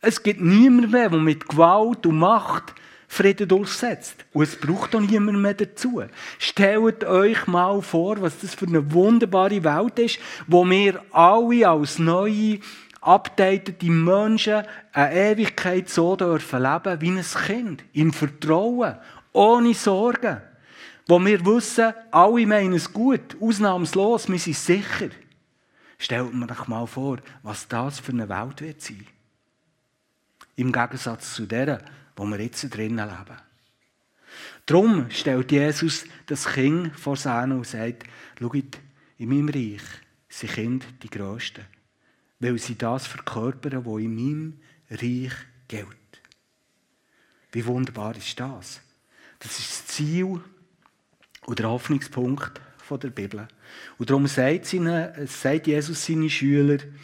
Es 0.00 0.22
gibt 0.22 0.40
niemanden 0.40 0.90
mehr, 0.90 1.10
der 1.10 1.18
mit 1.18 1.48
Gewalt 1.48 2.06
und 2.06 2.18
Macht 2.18 2.74
Frieden 3.08 3.48
durchsetzt. 3.48 4.24
Und 4.32 4.42
es 4.42 4.56
braucht 4.56 4.94
auch 4.94 5.00
niemand 5.00 5.38
mehr 5.38 5.54
dazu. 5.54 6.02
Stellt 6.38 7.04
euch 7.04 7.46
mal 7.46 7.80
vor, 7.82 8.20
was 8.20 8.40
das 8.40 8.54
für 8.54 8.66
eine 8.66 8.92
wunderbare 8.92 9.62
Welt 9.62 9.98
ist, 9.98 10.18
wo 10.46 10.68
wir 10.68 11.02
alle 11.12 11.68
als 11.68 11.98
neue, 11.98 12.60
updatete 13.00 13.86
Menschen 13.86 14.64
eine 14.92 15.14
Ewigkeit 15.14 15.88
so 15.88 16.16
dürfen 16.16 16.62
leben 16.62 17.00
wie 17.00 17.10
ein 17.10 17.24
Kind. 17.46 17.84
Im 17.92 18.12
Vertrauen, 18.12 18.96
ohne 19.32 19.74
Sorgen. 19.74 20.40
Wo 21.08 21.24
wir 21.24 21.46
wissen, 21.46 21.94
alle 22.10 22.46
meinen 22.46 22.72
es 22.72 22.92
gut, 22.92 23.36
ausnahmslos, 23.40 24.28
wir 24.28 24.38
sind 24.40 24.56
sicher. 24.56 25.10
Stellt 25.98 26.34
mir 26.34 26.48
doch 26.48 26.66
mal 26.66 26.86
vor, 26.86 27.18
was 27.42 27.68
das 27.68 28.00
für 28.00 28.12
eine 28.12 28.28
Welt 28.28 28.60
wird 28.60 28.82
sein. 28.82 29.06
Im 30.56 30.72
Gegensatz 30.72 31.34
zu 31.34 31.46
der, 31.46 31.80
wo 32.16 32.24
wir 32.24 32.40
jetzt 32.40 32.74
drinnen 32.74 33.08
leben. 33.08 33.36
Darum 34.64 35.10
stellt 35.10 35.52
Jesus 35.52 36.04
das 36.26 36.46
Kind 36.46 36.98
vor 36.98 37.16
sich 37.16 37.30
und 37.30 37.66
sagt, 37.66 38.04
schaut, 38.40 38.78
in 39.18 39.28
meinem 39.28 39.48
Reich 39.48 39.82
sind 40.28 40.52
Kinder 40.52 40.86
die 41.02 41.10
Größten, 41.10 41.64
weil 42.40 42.58
sie 42.58 42.76
das 42.76 43.06
verkörpern, 43.06 43.84
was 43.84 44.00
in 44.00 44.14
meinem 44.14 44.60
Reich 44.90 45.32
gilt. 45.68 45.86
Wie 47.52 47.64
wunderbar 47.64 48.16
ist 48.16 48.38
das? 48.40 48.80
Das 49.38 49.58
ist 49.58 49.70
das 49.70 49.86
Ziel 49.86 50.40
und 51.46 51.58
der 51.58 51.68
Hoffnungspunkt 51.68 52.60
der 52.90 53.10
Bibel. 53.10 53.48
Und 53.98 54.10
darum 54.10 54.26
sagt, 54.26 54.66
seine, 54.66 55.26
sagt 55.26 55.66
Jesus 55.66 56.04
seinen 56.04 56.30
Schülern, 56.30 56.98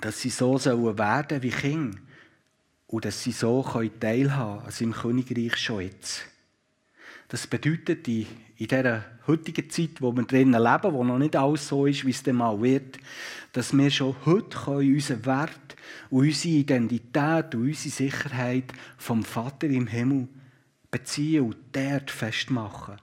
dass 0.00 0.20
sie 0.20 0.30
so 0.30 0.58
sollen 0.58 0.98
werden 0.98 1.42
wie 1.42 1.50
Kinder 1.50 1.98
und 2.92 3.06
dass 3.06 3.22
sie 3.22 3.32
so 3.32 3.62
teilhaben 3.98 4.28
können, 4.28 4.66
also 4.66 4.84
im 4.84 4.92
Königreich 4.92 5.56
schon 5.56 5.80
jetzt. 5.80 6.26
Das 7.28 7.46
bedeutet, 7.46 8.06
in, 8.06 8.26
dieser 8.58 9.02
heutigen 9.26 9.70
Zeit, 9.70 10.02
wo 10.02 10.12
wir 10.12 10.24
drinnen 10.24 10.62
leben, 10.62 10.92
wo 10.92 11.02
noch 11.02 11.18
nicht 11.18 11.34
alles 11.34 11.66
so 11.68 11.86
ist, 11.86 12.04
wie 12.04 12.10
es 12.10 12.22
dann 12.22 12.36
mal 12.36 12.60
wird, 12.60 12.98
dass 13.54 13.72
wir 13.72 13.90
schon 13.90 14.14
heute 14.26 14.58
unseren 14.68 15.24
Wert 15.24 15.76
und 16.10 16.26
unsere 16.26 16.54
Identität 16.54 17.54
und 17.54 17.62
unsere 17.62 17.94
Sicherheit 17.94 18.70
vom 18.98 19.24
Vater 19.24 19.68
im 19.68 19.86
Himmel 19.86 20.28
beziehen 20.90 21.44
und 21.44 21.56
dort 21.72 22.10
festmachen. 22.10 22.96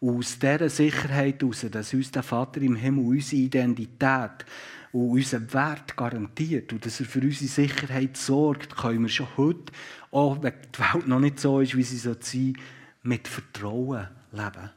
Und 0.00 0.18
aus 0.18 0.40
dieser 0.40 0.68
Sicherheit 0.68 1.40
heraus, 1.40 1.64
dass 1.70 1.94
uns 1.94 2.10
der 2.10 2.24
Vater 2.24 2.60
im 2.62 2.74
Himmel 2.74 3.06
unsere 3.06 3.42
Identität 3.42 4.44
und 4.96 5.10
unseren 5.10 5.52
Wert 5.52 5.94
garantiert 5.94 6.72
und 6.72 6.86
dass 6.86 7.00
er 7.00 7.06
für 7.06 7.20
unsere 7.20 7.50
Sicherheit 7.50 8.16
sorgt, 8.16 8.76
können 8.76 9.02
wir 9.02 9.10
schon 9.10 9.28
heute, 9.36 9.70
auch 10.10 10.42
wenn 10.42 10.54
die 10.74 10.78
Welt 10.78 11.06
noch 11.06 11.20
nicht 11.20 11.38
so 11.38 11.60
ist, 11.60 11.76
wie 11.76 11.82
sie 11.82 11.98
sein 11.98 12.16
soll, 12.18 12.54
mit 13.02 13.28
Vertrauen 13.28 14.08
leben. 14.32 14.70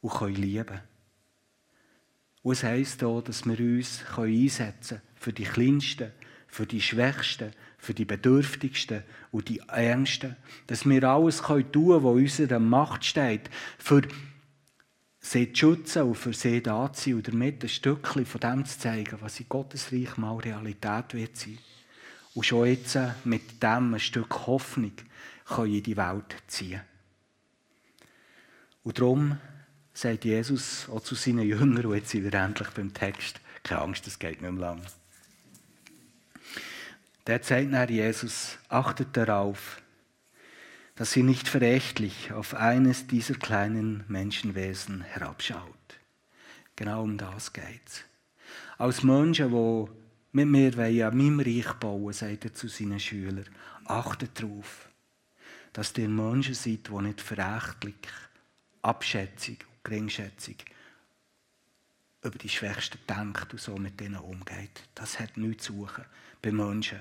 Und 0.00 0.14
können 0.14 0.36
lieben. 0.36 0.80
Und 2.42 2.52
es 2.52 2.62
heisst 2.62 3.04
auch, 3.04 3.20
dass 3.20 3.44
wir 3.44 3.60
uns 3.60 4.02
einsetzen 4.16 4.88
können 4.88 5.02
für 5.16 5.32
die 5.34 5.44
Kleinsten, 5.44 6.12
für 6.48 6.64
die 6.64 6.80
Schwächsten, 6.80 7.52
für 7.76 7.92
die 7.92 8.06
Bedürftigsten 8.06 9.02
und 9.32 9.50
die 9.50 9.60
Ärmsten. 9.68 10.36
Dass 10.66 10.88
wir 10.88 11.04
alles 11.04 11.42
tun 11.42 11.70
können, 11.70 12.04
was 12.04 12.14
in 12.16 12.22
unserer 12.22 12.58
Macht 12.58 13.04
steht, 13.04 13.50
für 13.76 14.00
sie 15.20 15.52
zu 15.52 15.58
schützen 15.58 16.02
und 16.02 16.14
für 16.14 16.32
sie 16.32 16.62
da 16.62 16.92
zu 16.92 17.10
sein 17.10 17.14
und 17.14 17.28
damit 17.28 17.62
ein 17.62 17.68
Stückchen 17.68 18.26
von 18.26 18.40
dem 18.40 18.64
zu 18.64 18.78
zeigen, 18.78 19.18
was 19.20 19.40
in 19.40 19.48
Gottes 19.48 19.92
Reich 19.92 20.16
mal 20.16 20.36
Realität 20.36 21.14
wird 21.14 21.36
sein. 21.36 21.58
Und 22.34 22.46
schon 22.46 22.66
jetzt 22.66 22.98
mit 23.24 23.62
dem 23.62 23.94
ein 23.94 24.00
Stück 24.00 24.46
Hoffnung 24.46 24.92
können 25.44 25.74
in 25.74 25.82
die 25.82 25.96
Welt 25.96 26.36
ziehen. 26.46 26.80
Und 28.82 28.98
darum 28.98 29.38
sagt 29.92 30.24
Jesus 30.24 30.88
auch 30.88 31.02
zu 31.02 31.14
seinen 31.14 31.46
Jüngern, 31.46 31.84
und 31.84 31.94
jetzt 31.94 32.10
sind 32.10 32.24
wir 32.24 32.32
endlich 32.32 32.70
beim 32.70 32.94
Text, 32.94 33.40
keine 33.62 33.82
Angst, 33.82 34.06
das 34.06 34.18
geht 34.18 34.40
nicht 34.40 34.52
mehr 34.52 34.60
lang. 34.60 34.80
Der 37.26 37.42
sagt 37.42 37.70
nach 37.70 37.88
Jesus, 37.88 38.58
achtet 38.68 39.16
darauf, 39.16 39.79
dass 41.00 41.16
ihr 41.16 41.24
nicht 41.24 41.48
verächtlich 41.48 42.30
auf 42.30 42.52
eines 42.52 43.06
dieser 43.06 43.32
kleinen 43.32 44.04
Menschenwesen 44.08 45.00
herabschaut. 45.00 45.98
Genau 46.76 47.04
um 47.04 47.16
das 47.16 47.54
geht's. 47.54 48.04
Als 48.76 49.02
Menschen, 49.02 49.50
die 49.50 49.90
mit 50.32 50.76
mir 50.76 51.06
an 51.08 51.16
meinem 51.16 51.40
Reich 51.40 51.72
bauen 51.80 52.12
sagt 52.12 52.44
er 52.44 52.52
zu 52.52 52.68
seinen 52.68 53.00
Schülern, 53.00 53.48
achtet 53.86 54.42
darauf, 54.42 54.90
dass 55.72 55.96
ihr 55.96 56.06
Menschen 56.06 56.52
seid, 56.52 56.90
die 56.90 57.02
nicht 57.02 57.22
verächtlich, 57.22 58.06
abschätzig 58.82 59.64
und 59.72 59.84
geringschätzig 59.84 60.66
über 62.22 62.36
die 62.36 62.50
Schwächsten 62.50 62.98
denkt 63.08 63.54
und 63.54 63.58
so 63.62 63.74
mit 63.78 63.98
denen 63.98 64.20
umgeht. 64.20 64.82
Das 64.94 65.18
hat 65.18 65.38
nichts 65.38 65.64
zu 65.64 65.72
suchen 65.72 66.04
bei 66.42 66.52
Menschen, 66.52 67.00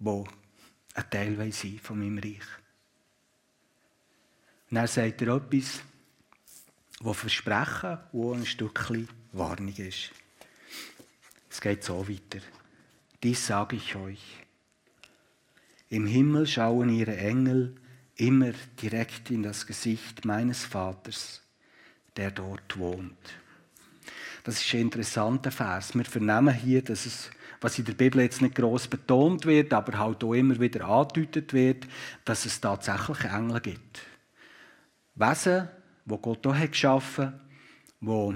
die 0.00 0.24
ein 0.94 1.10
Teil 1.10 1.52
sind 1.52 1.80
von 1.80 2.00
meinem 2.00 2.18
Reich. 2.18 2.59
Und 4.70 4.76
dann 4.76 4.86
sagt 4.86 5.22
er 5.22 5.34
etwas, 5.34 5.80
das 7.02 7.16
Versprechen 7.16 7.98
und 8.12 8.40
ein 8.40 8.46
Stückchen 8.46 9.08
Warnung 9.32 9.74
ist. 9.76 10.10
Es 11.50 11.60
geht 11.60 11.82
so 11.82 12.08
weiter. 12.08 12.44
Dies 13.22 13.46
sage 13.46 13.76
ich 13.76 13.96
euch. 13.96 14.22
Im 15.88 16.06
Himmel 16.06 16.46
schauen 16.46 16.88
ihre 16.90 17.16
Engel 17.16 17.74
immer 18.14 18.52
direkt 18.80 19.30
in 19.30 19.42
das 19.42 19.66
Gesicht 19.66 20.24
meines 20.24 20.64
Vaters, 20.64 21.42
der 22.16 22.30
dort 22.30 22.78
wohnt. 22.78 23.18
Das 24.44 24.60
ist 24.60 24.72
ein 24.74 24.82
interessanter 24.82 25.50
Vers. 25.50 25.94
Wir 25.96 26.04
vernehmen 26.04 26.54
hier, 26.54 26.82
dass 26.82 27.06
es, 27.06 27.30
was 27.60 27.78
in 27.78 27.86
der 27.86 27.94
Bibel 27.94 28.22
jetzt 28.22 28.40
nicht 28.40 28.54
groß 28.54 28.86
betont 28.86 29.46
wird, 29.46 29.72
aber 29.72 29.98
halt 29.98 30.22
auch 30.22 30.34
immer 30.34 30.60
wieder 30.60 30.86
angedeutet 30.86 31.52
wird, 31.52 31.88
dass 32.24 32.46
es 32.46 32.60
tatsächlich 32.60 33.24
Engel 33.24 33.60
gibt. 33.60 34.09
Wesen, 35.20 35.68
wo 36.06 36.18
Gott 36.18 36.46
auch 36.46 36.54
hat 36.54 36.72
geschaffen, 36.72 37.32
wo 38.00 38.34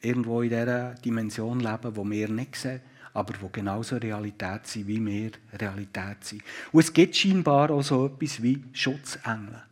irgendwo 0.00 0.42
in 0.42 0.50
dieser 0.50 0.94
Dimension 0.94 1.60
leben, 1.60 1.96
wo 1.96 2.08
wir 2.08 2.28
nicht 2.28 2.56
sehen, 2.56 2.80
aber 3.14 3.34
wo 3.40 3.48
genauso 3.48 3.96
Realität 3.96 4.66
sind, 4.66 4.86
wie 4.88 5.04
wir 5.04 5.30
Realität 5.52 6.24
sind. 6.24 6.42
Und 6.72 6.80
es 6.80 6.92
gibt 6.92 7.14
scheinbar 7.14 7.70
auch 7.70 7.82
so 7.82 8.06
etwas 8.06 8.42
wie 8.42 8.64
Schutzengel. 8.72 9.62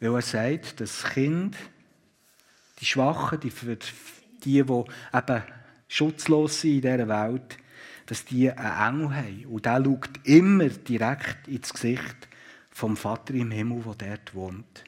Weil 0.00 0.14
er 0.14 0.22
sagt, 0.22 0.80
dass 0.80 1.04
Kind, 1.04 1.56
die 2.80 2.84
Schwachen, 2.84 3.38
die, 3.40 3.50
die, 3.50 3.78
die 4.44 4.58
eben 4.58 5.42
schutzlos 5.88 6.60
sind 6.60 6.74
in 6.74 6.80
dieser 6.80 7.08
Welt, 7.08 7.56
dass 8.06 8.24
die 8.24 8.50
einen 8.50 9.04
Engel 9.04 9.16
haben. 9.16 9.46
Und 9.46 9.64
der 9.64 9.84
schaut 9.84 10.10
immer 10.24 10.68
direkt 10.68 11.46
ins 11.46 11.72
Gesicht 11.72 12.28
vom 12.72 12.96
Vater 12.96 13.34
im 13.34 13.50
Himmel, 13.50 13.82
der 13.98 14.08
dort 14.08 14.34
wohnt. 14.34 14.84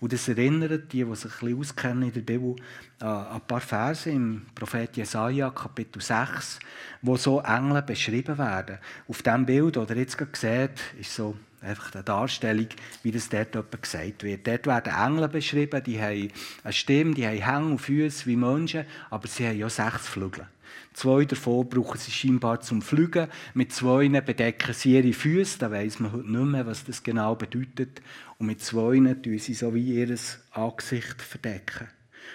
Und 0.00 0.12
das 0.12 0.28
erinnert 0.28 0.92
die, 0.92 1.04
die 1.04 1.14
sich 1.14 1.32
ein 1.32 1.38
bisschen 1.40 1.58
auskennen 1.58 2.02
in 2.04 2.12
der 2.12 2.20
Bibel, 2.20 2.56
an 3.00 3.26
ein 3.26 3.40
paar 3.42 3.60
Verse 3.60 4.10
im 4.10 4.46
Prophet 4.54 4.96
Jesaja, 4.96 5.50
Kapitel 5.50 6.00
6, 6.00 6.58
wo 7.02 7.16
so 7.16 7.40
Engel 7.40 7.82
beschrieben 7.82 8.38
werden. 8.38 8.78
Auf 9.08 9.22
dem 9.22 9.44
Bild, 9.44 9.76
ihr 9.76 9.96
jetzt 9.96 10.16
gerade 10.16 10.30
seht, 10.34 10.80
ist 10.98 11.14
so 11.14 11.36
einfach 11.60 11.94
eine 11.94 12.04
Darstellung, 12.04 12.68
wie 13.02 13.10
das 13.10 13.28
dort 13.28 13.82
gesagt 13.82 14.22
wird. 14.22 14.46
Dort 14.46 14.66
werden 14.66 14.94
Engel 14.94 15.28
beschrieben, 15.28 15.82
die 15.84 16.00
haben 16.00 16.30
eine 16.62 16.72
Stimme, 16.72 17.14
die 17.14 17.26
haben 17.26 17.42
Hänge 17.42 17.70
und 17.72 17.80
Füße 17.80 18.26
wie 18.26 18.36
Menschen, 18.36 18.86
aber 19.10 19.28
sie 19.28 19.46
haben 19.46 19.58
ja 19.58 19.68
sechs 19.68 20.08
Flügel. 20.08 20.46
Zwei 20.92 21.24
davon 21.24 21.68
brauchen 21.68 21.98
sie 21.98 22.10
scheinbar 22.10 22.60
zum 22.60 22.82
Fliegen. 22.82 23.28
Mit 23.54 23.72
zwei 23.72 24.08
bedecken 24.08 24.72
sie 24.72 24.96
ihre 24.96 25.12
Füße. 25.12 25.58
Da 25.58 25.70
weiß 25.70 26.00
man 26.00 26.12
heute 26.12 26.30
nicht 26.30 26.44
mehr, 26.44 26.66
was 26.66 26.84
das 26.84 27.02
genau 27.02 27.34
bedeutet. 27.34 28.00
Und 28.38 28.46
mit 28.46 28.62
zwei 28.62 28.98
tun 29.14 29.38
sie 29.38 29.54
so 29.54 29.74
wie 29.74 29.94
ihr 29.94 30.16
Angesicht 30.52 31.22
verdecken. 31.22 31.88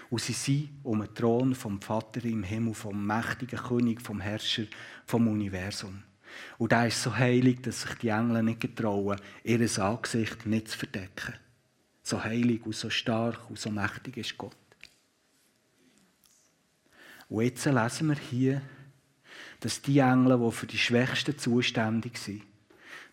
Und 0.09 0.21
sie 0.21 0.33
sind 0.33 0.69
um 0.83 0.99
den 0.99 1.13
Thron 1.13 1.55
vom 1.55 1.81
Vater 1.81 2.23
im 2.25 2.43
Himmel, 2.43 2.73
vom 2.73 3.05
mächtigen 3.05 3.59
König, 3.59 4.01
vom 4.01 4.21
Herrscher 4.21 4.65
vom 5.05 5.27
Universum. 5.27 6.03
Und 6.57 6.71
der 6.71 6.87
ist 6.87 7.01
so 7.01 7.15
heilig, 7.15 7.61
dass 7.61 7.81
sich 7.81 7.93
die 7.95 8.09
Engel 8.09 8.43
nicht 8.43 8.61
getrauen, 8.61 9.19
ihr 9.43 9.59
Angesicht 9.79 10.45
nicht 10.45 10.69
zu 10.69 10.77
verdecken. 10.77 11.33
So 12.03 12.23
heilig 12.23 12.65
und 12.65 12.75
so 12.75 12.89
stark 12.89 13.49
und 13.49 13.59
so 13.59 13.69
mächtig 13.69 14.17
ist 14.17 14.37
Gott. 14.37 14.55
Und 17.31 17.43
jetzt 17.43 17.63
lesen 17.63 18.09
wir 18.09 18.17
hier, 18.17 18.61
dass 19.61 19.81
die 19.81 19.99
Engel, 19.99 20.37
die 20.37 20.51
für 20.51 20.67
die 20.67 20.77
Schwächsten 20.77 21.37
zuständig 21.37 22.17
sind, 22.17 22.43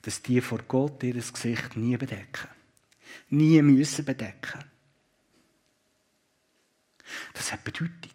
dass 0.03 0.23
die 0.23 0.41
vor 0.41 0.59
Gott 0.67 1.05
ihr 1.05 1.15
Gesicht 1.15 1.77
nie 1.77 1.97
bedecken. 1.97 2.49
Nie 3.31 3.63
müssen 3.63 4.05
bedecken. 4.05 4.65
Das 7.33 7.53
hat 7.53 7.63
Bedeutung. 7.63 8.11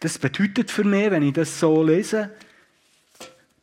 Das 0.00 0.18
bedeutet 0.18 0.72
für 0.72 0.84
mich, 0.84 1.12
wenn 1.12 1.22
ich 1.22 1.34
das 1.34 1.60
so 1.60 1.84
lese, 1.84 2.34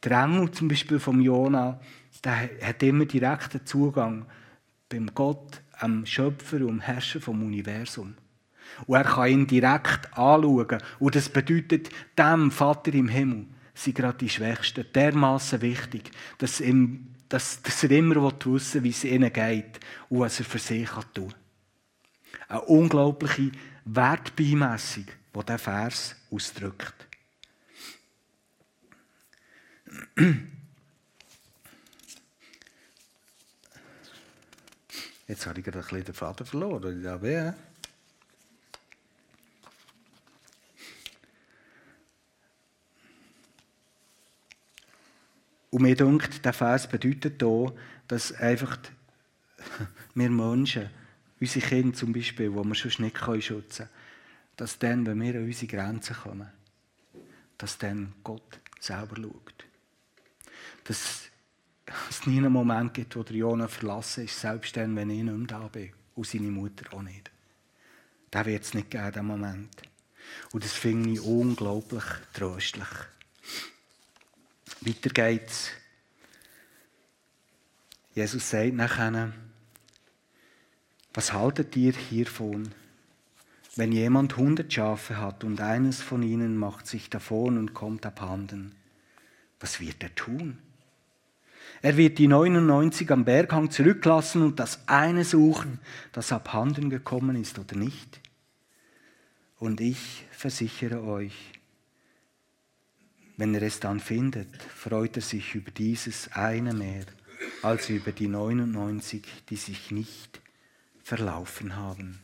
der 0.01 0.23
Engel 0.23 0.51
zum 0.51 0.69
Beispiel 0.69 0.99
vom 0.99 1.19
Jona, 1.19 1.81
der 2.23 2.49
hat 2.61 2.81
immer 2.81 3.05
direkten 3.05 3.65
Zugang 3.65 4.25
beim 4.87 5.13
Gott, 5.13 5.61
am 5.73 6.05
Schöpfer 6.05 6.65
und 6.65 6.79
Herrscher 6.79 7.19
vom 7.19 7.43
Universum. 7.43 8.15
Und 8.85 8.95
er 8.97 9.03
kann 9.03 9.29
ihn 9.29 9.47
direkt 9.47 10.13
anschauen. 10.17 10.77
Und 10.99 11.15
das 11.15 11.29
bedeutet, 11.29 11.89
dem 12.17 12.51
Vater 12.51 12.93
im 12.93 13.09
Himmel 13.09 13.47
sind 13.73 13.95
gerade 13.95 14.17
die 14.17 14.29
Schwächsten 14.29 14.85
dermaßen 14.93 15.61
wichtig, 15.61 16.11
dass, 16.37 16.59
ihm, 16.59 17.15
dass, 17.29 17.61
dass 17.61 17.83
er 17.83 17.91
immer 17.91 18.15
wissen 18.45 18.83
wie 18.83 18.89
es 18.89 19.03
ihnen 19.03 19.31
geht 19.31 19.79
und 20.09 20.19
was 20.19 20.39
er 20.39 20.45
für 20.45 20.59
sie 20.59 20.85
tun 21.13 21.29
kann. 21.29 21.35
Eine 22.47 22.61
unglaubliche 22.61 23.51
Wertbeimessung, 23.85 25.05
die 25.05 25.39
dieser 25.39 25.59
Vers 25.59 26.15
ausdrückt. 26.31 27.07
Jetzt 35.27 35.45
habe 35.45 35.59
ich 35.59 35.65
gerade 35.65 35.77
ein 35.77 35.83
bisschen 35.83 36.05
den 36.05 36.13
Vater 36.15 36.43
verloren. 36.43 37.03
Ja, 37.03 37.53
Und 45.71 45.81
mir 45.81 45.95
denkt, 45.95 46.43
der 46.43 46.53
Vers 46.53 46.87
bedeutet 46.87 47.41
hier, 47.41 47.73
dass 48.07 48.33
einfach 48.33 48.77
wir 50.15 50.29
Menschen, 50.29 50.89
unsere 51.39 51.65
Kinder 51.65 51.95
zum 51.95 52.11
Beispiel, 52.11 52.49
die 52.49 52.55
wir 52.55 52.75
schon 52.75 53.05
nicht 53.05 53.17
schützen 53.17 53.85
können, 53.85 53.89
dass 54.55 54.79
dann, 54.79 55.05
wenn 55.05 55.21
wir 55.21 55.35
an 55.35 55.45
unsere 55.45 55.67
Grenzen 55.67 56.15
kommen, 56.15 56.49
dass 57.57 57.77
dann 57.77 58.13
Gott 58.23 58.59
selber 58.79 59.15
schaut. 59.15 59.65
Dass 60.85 61.29
es 62.09 62.25
nie 62.25 62.37
einen 62.37 62.51
Moment 62.51 62.93
gibt, 62.93 63.15
wo 63.15 63.23
der 63.23 63.35
Jona 63.35 63.67
verlassen 63.67 64.25
ist, 64.25 64.39
selbst 64.39 64.75
dann, 64.75 64.95
wenn 64.95 65.09
ich 65.09 65.23
nicht 65.23 65.33
mehr 65.33 65.47
da 65.47 65.67
bin. 65.67 65.91
Und 66.15 66.27
seine 66.27 66.51
Mutter 66.51 66.93
auch 66.93 67.01
nicht. 67.01 67.31
Da 68.31 68.45
wird 68.45 68.63
es 68.63 68.73
nicht 68.73 68.91
geben, 68.91 69.11
diesen 69.11 69.25
Moment. 69.25 69.81
Und 70.51 70.63
das 70.63 70.73
finde 70.73 71.11
ich 71.11 71.21
unglaublich 71.21 72.03
tröstlich. 72.33 72.87
Weiter 74.81 75.09
geht's. 75.09 75.71
Jesus 78.15 78.49
sagt 78.49 78.73
nachher, 78.73 79.33
was 81.13 81.33
haltet 81.33 81.75
ihr 81.75 81.93
hiervon? 81.93 82.69
Wenn 83.75 83.91
jemand 83.91 84.37
hundert 84.37 84.71
Schafe 84.71 85.17
hat 85.17 85.43
und 85.43 85.59
eines 85.59 86.01
von 86.01 86.23
ihnen 86.23 86.57
macht 86.57 86.87
sich 86.87 87.09
davon 87.09 87.57
und 87.57 87.73
kommt 87.73 88.05
abhanden, 88.05 88.73
was 89.59 89.81
wird 89.81 90.01
er 90.01 90.15
tun? 90.15 90.59
Er 91.81 91.97
wird 91.97 92.17
die 92.17 92.27
99 92.27 93.11
am 93.11 93.25
Berghang 93.25 93.71
zurücklassen 93.71 94.41
und 94.41 94.59
das 94.59 94.87
eine 94.87 95.23
suchen, 95.23 95.79
das 96.13 96.31
abhanden 96.31 96.89
gekommen 96.89 97.35
ist 97.35 97.59
oder 97.59 97.75
nicht. 97.75 98.21
Und 99.59 99.81
ich 99.81 100.25
versichere 100.31 101.03
euch, 101.03 101.58
wenn 103.39 103.55
er 103.55 103.61
es 103.61 103.79
dann 103.79 104.01
findet, 104.01 104.61
freut 104.61 105.15
er 105.15 105.21
sich 105.21 105.55
über 105.55 105.71
dieses 105.71 106.29
eine 106.33 106.73
mehr 106.73 107.05
als 107.63 107.89
über 107.89 108.11
die 108.11 108.27
99, 108.27 109.25
die 109.49 109.55
sich 109.55 109.91
nicht 109.91 110.41
verlaufen 111.01 111.77
haben. 111.77 112.19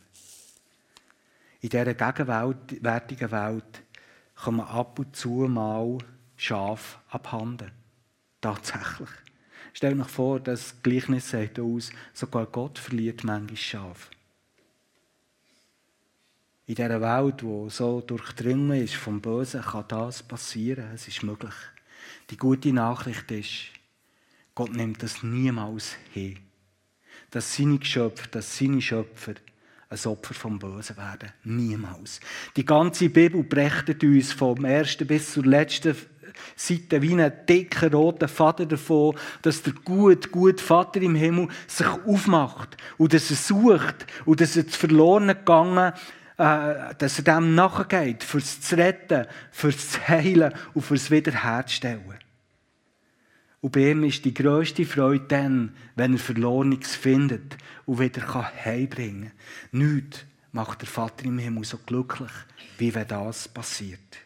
In 1.62 1.70
dieser 1.70 1.94
gegenwärtigen 1.94 3.30
Welt 3.30 3.82
kommen 4.34 4.60
ab 4.60 4.98
und 4.98 5.16
zu 5.16 5.30
mal 5.48 5.96
Schaf 6.36 6.98
abhanden. 7.08 7.70
Tatsächlich. 8.42 9.08
Stell 9.72 9.98
euch 9.98 10.08
vor, 10.08 10.38
das 10.38 10.82
Gleichnis 10.82 11.30
sagt 11.30 11.58
aus, 11.58 11.90
sogar 12.12 12.44
Gott 12.44 12.78
verliert 12.78 13.24
manchmal 13.24 13.56
Schaf 13.56 14.10
in 16.66 16.74
dieser 16.74 17.00
Welt, 17.00 17.42
die 17.42 17.70
so 17.70 18.00
durchdrungen 18.00 18.82
ist 18.82 18.96
vom 18.96 19.20
Bösen, 19.20 19.62
kann 19.62 19.84
das 19.88 20.22
passieren. 20.22 20.90
Es 20.94 21.06
ist 21.06 21.22
möglich. 21.22 21.54
Die 22.30 22.36
gute 22.36 22.72
Nachricht 22.72 23.30
ist, 23.30 23.52
Gott 24.54 24.74
nimmt 24.74 25.02
das 25.02 25.22
niemals 25.22 25.94
hin. 26.12 26.38
Dass 27.30 27.54
seine 27.54 27.78
Geschöpfe, 27.78 28.28
dass 28.30 28.58
seine 28.58 28.80
Schöpfer 28.80 29.34
ein 29.88 29.98
Opfer 30.06 30.34
vom 30.34 30.58
Bösen 30.58 30.96
werden. 30.96 31.30
Niemals. 31.44 32.20
Die 32.56 32.64
ganze 32.64 33.10
Bibel 33.10 33.44
berichtet 33.44 34.02
uns 34.02 34.32
vom 34.32 34.64
ersten 34.64 35.06
bis 35.06 35.32
zur 35.32 35.44
letzten 35.44 35.96
Seite 36.56 37.00
wie 37.00 37.12
einen 37.12 37.32
dicken 37.48 37.94
roten 37.94 38.28
Faden 38.28 38.68
davon, 38.68 39.16
dass 39.42 39.62
der 39.62 39.72
gute, 39.72 40.28
gute 40.28 40.62
Vater 40.62 41.00
im 41.00 41.14
Himmel 41.14 41.48
sich 41.68 41.86
aufmacht 41.86 42.76
und 42.98 43.14
dass 43.14 43.30
er 43.30 43.36
sucht 43.36 44.06
und 44.24 44.40
dass 44.40 44.56
er 44.56 44.66
zu 44.66 44.78
verloren 44.78 45.28
gegangen 45.28 45.92
äh, 46.38 46.94
dass 46.98 47.18
er 47.18 47.24
dem 47.24 47.54
nachgeht, 47.54 48.22
fürs 48.22 48.60
zu 48.60 48.76
retten, 48.76 49.26
fürs 49.50 49.92
zu 49.92 50.08
heilen 50.08 50.52
und 50.74 50.82
fürs 50.82 51.10
Wiederherstellen. 51.10 52.18
Und 53.60 53.72
bei 53.72 53.90
ihm 53.90 54.04
ist 54.04 54.24
die 54.24 54.34
grösste 54.34 54.84
Freude 54.84 55.24
dann, 55.28 55.74
wenn 55.94 56.12
er 56.12 56.18
Verlorenes 56.18 56.94
findet 56.94 57.56
und 57.86 57.98
wieder 57.98 58.52
heimbringen 58.64 59.32
kann. 59.70 59.80
Nichts 59.80 60.24
macht 60.52 60.82
der 60.82 60.88
Vater 60.88 61.24
im 61.24 61.38
Himmel 61.38 61.64
so 61.64 61.78
glücklich, 61.78 62.30
wie 62.78 62.94
wenn 62.94 63.08
das 63.08 63.48
passiert. 63.48 64.18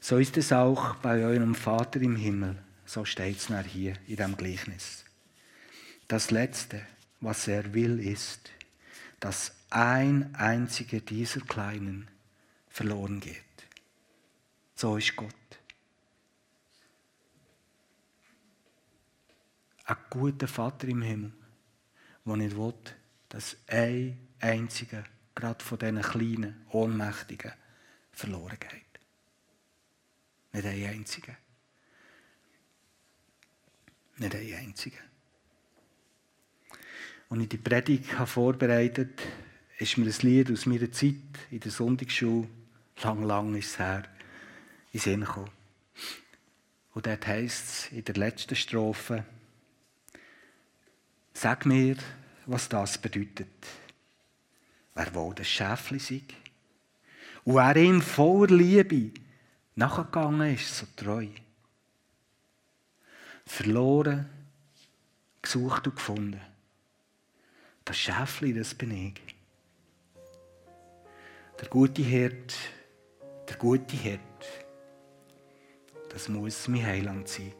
So 0.00 0.18
ist 0.18 0.36
es 0.36 0.52
auch 0.52 0.94
bei 0.96 1.24
eurem 1.24 1.54
Vater 1.54 2.00
im 2.00 2.16
Himmel. 2.16 2.56
So 2.84 3.04
steht 3.04 3.38
es 3.38 3.48
hier 3.66 3.94
in 4.06 4.16
diesem 4.16 4.36
Gleichnis. 4.36 5.04
Das 6.08 6.30
Letzte, 6.30 6.82
was 7.20 7.48
er 7.48 7.74
will, 7.74 7.98
ist, 7.98 8.50
dass 9.18 9.55
ein 9.76 10.34
einziger 10.36 11.00
dieser 11.00 11.42
Kleinen 11.42 12.08
verloren 12.66 13.20
geht. 13.20 13.42
So 14.74 14.96
ist 14.96 15.14
Gott. 15.14 15.34
Ein 19.84 19.96
guter 20.08 20.48
Vater 20.48 20.88
im 20.88 21.02
Himmel, 21.02 21.32
der 22.24 22.36
nicht 22.36 22.56
will, 22.56 22.72
dass 23.28 23.58
ein 23.66 24.18
einziger, 24.40 25.04
gerade 25.34 25.62
von 25.62 25.78
diesen 25.78 26.00
kleinen, 26.00 26.66
ohnmächtigen, 26.70 27.52
verloren 28.12 28.58
geht. 28.58 29.00
Nicht 30.52 30.66
ein 30.66 30.86
einziger. 30.86 31.36
Nicht 34.16 34.34
ein 34.34 34.54
einziger. 34.54 35.02
Und 37.28 37.42
ich 37.42 37.48
die 37.50 37.58
Predigt 37.58 38.06
vorbereitet 38.06 39.20
habe, 39.20 39.45
ist 39.78 39.98
mir 39.98 40.06
ein 40.06 40.20
Lied 40.22 40.50
aus 40.50 40.66
meiner 40.66 40.90
Zeit 40.90 41.14
in 41.50 41.60
der 41.60 41.70
Sonntagsschule, 41.70 42.48
lang, 43.02 43.22
lang 43.24 43.54
ist 43.54 43.72
es 43.72 43.78
her, 43.78 44.04
in 44.92 45.00
Sinn 45.00 45.20
gekommen. 45.20 45.50
Und 46.94 47.06
dort 47.06 47.26
heisst 47.26 47.68
es 47.68 47.92
in 47.92 48.04
der 48.04 48.14
letzten 48.14 48.56
Strophe, 48.56 49.24
Sag 51.36 51.66
mir, 51.66 51.96
was 52.46 52.66
das 52.66 52.96
bedeutet. 52.96 53.46
Wer 54.94 55.14
wohl 55.14 55.34
das 55.34 55.46
Schäfli 55.46 55.98
sei. 55.98 56.22
Und 57.44 57.56
wer 57.56 57.76
ihm 57.76 58.00
voller 58.00 58.56
Liebe 58.56 59.10
nachgegangen 59.74 60.54
ist, 60.54 60.78
so 60.78 60.86
treu. 60.96 61.26
Verloren, 63.44 64.30
gesucht 65.42 65.86
und 65.86 65.96
gefunden. 65.96 66.40
Das 67.84 67.98
Schäfli, 67.98 68.54
das 68.54 68.74
bin 68.74 68.90
ich. 68.90 69.35
Der 71.58 71.68
gute 71.68 72.02
Hirt, 72.02 72.54
der 73.48 73.56
gute 73.56 73.96
Hirt, 73.96 74.20
das 76.10 76.28
muss 76.28 76.68
mein 76.68 76.84
Heiland 76.84 77.28
sein. 77.28 77.52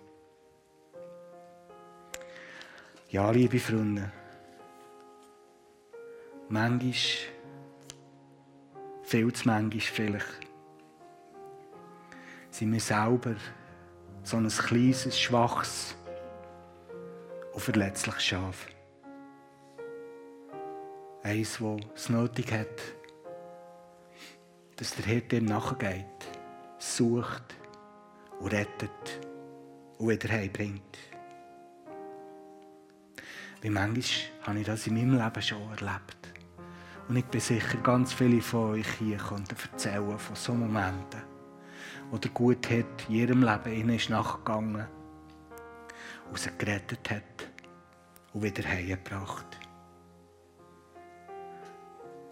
Ja, 3.09 3.31
liebe 3.31 3.59
Freunde, 3.59 4.13
manchmal, 6.51 6.93
viel 9.05 9.33
zu 9.33 9.49
manchmal 9.49 9.81
vielleicht, 9.81 10.47
sind 12.51 12.73
wir 12.75 12.81
selber 12.81 13.37
so 14.25 14.37
ein 14.37 14.49
kleines, 14.49 15.19
schwaches 15.19 15.97
und 17.55 17.61
verletzliches 17.63 18.25
Schaf. 18.25 18.67
Eins, 21.23 21.59
das 21.59 21.81
es 21.95 22.09
nötig 22.11 22.53
hat, 22.53 22.96
dass 24.77 24.95
der 24.95 25.07
Hirte 25.07 25.37
ihm 25.37 25.47
nachgeht, 25.47 26.05
sucht 26.79 27.55
und 28.41 28.53
rettet 28.53 29.21
und 29.99 30.09
wieder 30.09 30.29
heimbringt. 30.29 30.99
Wie 33.63 33.71
manchmal 33.71 34.47
habe 34.47 34.61
ich 34.61 34.67
das 34.67 34.87
in 34.87 34.95
meinem 34.95 35.19
Leben 35.19 35.43
schon 35.43 35.63
erlebt. 35.63 36.17
Und 37.09 37.17
ich 37.17 37.25
bin 37.25 37.41
sicher, 37.41 37.79
ganz 37.79 38.13
viele 38.13 38.43
von 38.43 38.73
euch 38.73 38.89
hier 38.99 39.17
könnten 39.17 39.57
erzählen 39.73 40.19
von 40.19 40.37
so 40.37 40.53
Momenten, 40.53 41.23
wo 42.11 42.19
der 42.19 42.31
Gut 42.33 42.69
hat 42.71 43.09
in 43.09 43.15
ihrem 43.15 43.43
Leben 43.43 43.73
ihnen 43.73 43.97
ist 43.97 44.11
nachgegangen 44.11 44.87
und 46.29 46.39
sie 46.39 46.51
gerettet 46.59 47.11
hat 47.11 47.49
und 48.33 48.43
wieder 48.43 48.69
heimgebracht. 48.69 49.47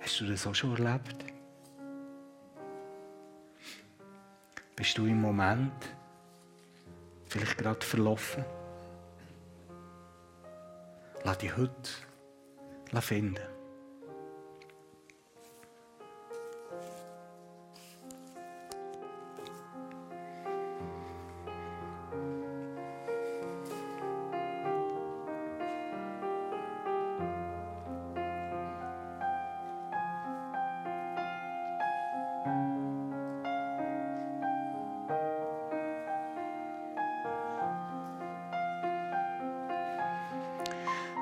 Hast 0.00 0.20
du 0.20 0.26
das 0.26 0.46
auch 0.46 0.54
schon 0.54 0.76
erlebt? 0.76 1.34
Bist 4.76 4.98
du 4.98 5.06
im 5.06 5.20
Moment 5.20 5.72
vielleicht 7.26 7.58
gerade 7.58 7.84
verlaufen? 7.84 8.44
Lass 11.22 11.38
dich 11.38 11.56
heute 11.56 11.90
finden. 13.00 13.54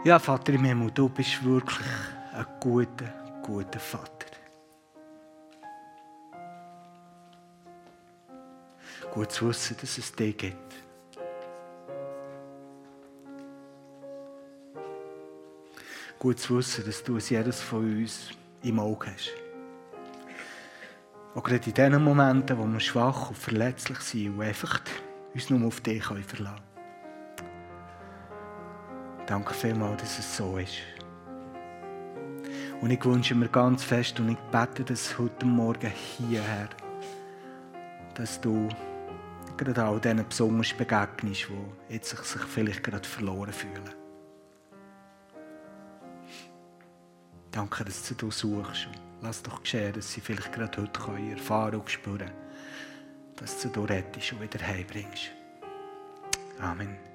Ja, 0.05 0.19
Vater 0.19 0.53
im 0.55 0.65
Himmel, 0.65 0.91
du 0.91 1.09
bist 1.09 1.45
wirklich 1.45 1.79
ein 2.33 2.45
guter, 2.59 3.05
guter 3.41 3.79
Vater. 3.79 4.27
Gut 9.13 9.31
zu 9.31 9.49
wissen, 9.49 9.77
dass 9.81 9.99
es 9.99 10.13
dich 10.13 10.37
gibt. 10.37 10.75
Gut 16.19 16.41
zu 16.41 16.57
wissen, 16.57 16.85
dass 16.85 17.05
du 17.05 17.19
es 17.19 17.31
jedes 17.31 17.61
von 17.61 17.85
uns 17.85 18.31
im 18.65 18.81
Auge 18.81 19.07
hast. 19.07 19.31
Auch 21.37 21.45
gerade 21.45 21.71
in 21.71 21.75
den 21.75 22.03
Momenten, 22.03 22.59
wo 22.59 22.67
wir 22.67 22.81
schwach 22.81 23.29
und 23.29 23.39
verletzlich 23.39 24.01
sind 24.01 24.35
und 24.35 24.43
einfach 24.43 24.81
uns 25.33 25.49
nur 25.49 25.65
auf 25.69 25.81
dich 25.81 26.03
verlassen 26.03 26.27
können. 26.27 26.72
Danke 29.27 29.55
vielmals, 29.55 30.03
dass 30.03 30.19
es 30.19 30.37
so 30.37 30.59
ist. 30.59 30.79
Und 32.81 32.91
ich 32.91 33.05
wünsche 33.05 33.35
mir 33.35 33.49
ganz 33.49 33.85
fest 33.85 34.19
und 34.19 34.31
ich 34.31 34.39
bete 34.51 34.83
das 34.85 35.17
heute 35.17 35.47
Morgen 35.47 35.91
hierher, 35.91 36.69
dass 38.15 38.41
du 38.41 38.69
gerade 39.57 39.85
all 39.85 40.01
diesen 40.01 40.29
besonders 40.29 40.73
begegnest, 40.73 41.47
die 41.89 41.95
jetzt 41.95 42.11
sich 42.11 42.43
vielleicht 42.43 42.83
gerade 42.83 43.09
verloren 43.09 43.53
fühlen. 43.53 43.91
Danke, 47.53 47.85
dass 47.85 48.13
du 48.17 48.31
suchst. 48.31 48.89
Lass 49.21 49.43
doch 49.43 49.63
geschehen, 49.63 49.93
dass 49.93 50.13
sie 50.13 50.21
vielleicht 50.21 50.53
gerade 50.53 50.83
heute 50.83 51.31
Erfahrung 51.31 51.87
spüren 51.87 52.19
können, 52.19 52.33
dass 53.37 53.61
du 53.61 53.85
rettest 53.85 54.33
und 54.33 54.41
wieder 54.41 54.67
heimbringst. 54.67 55.31
Amen. 56.59 57.12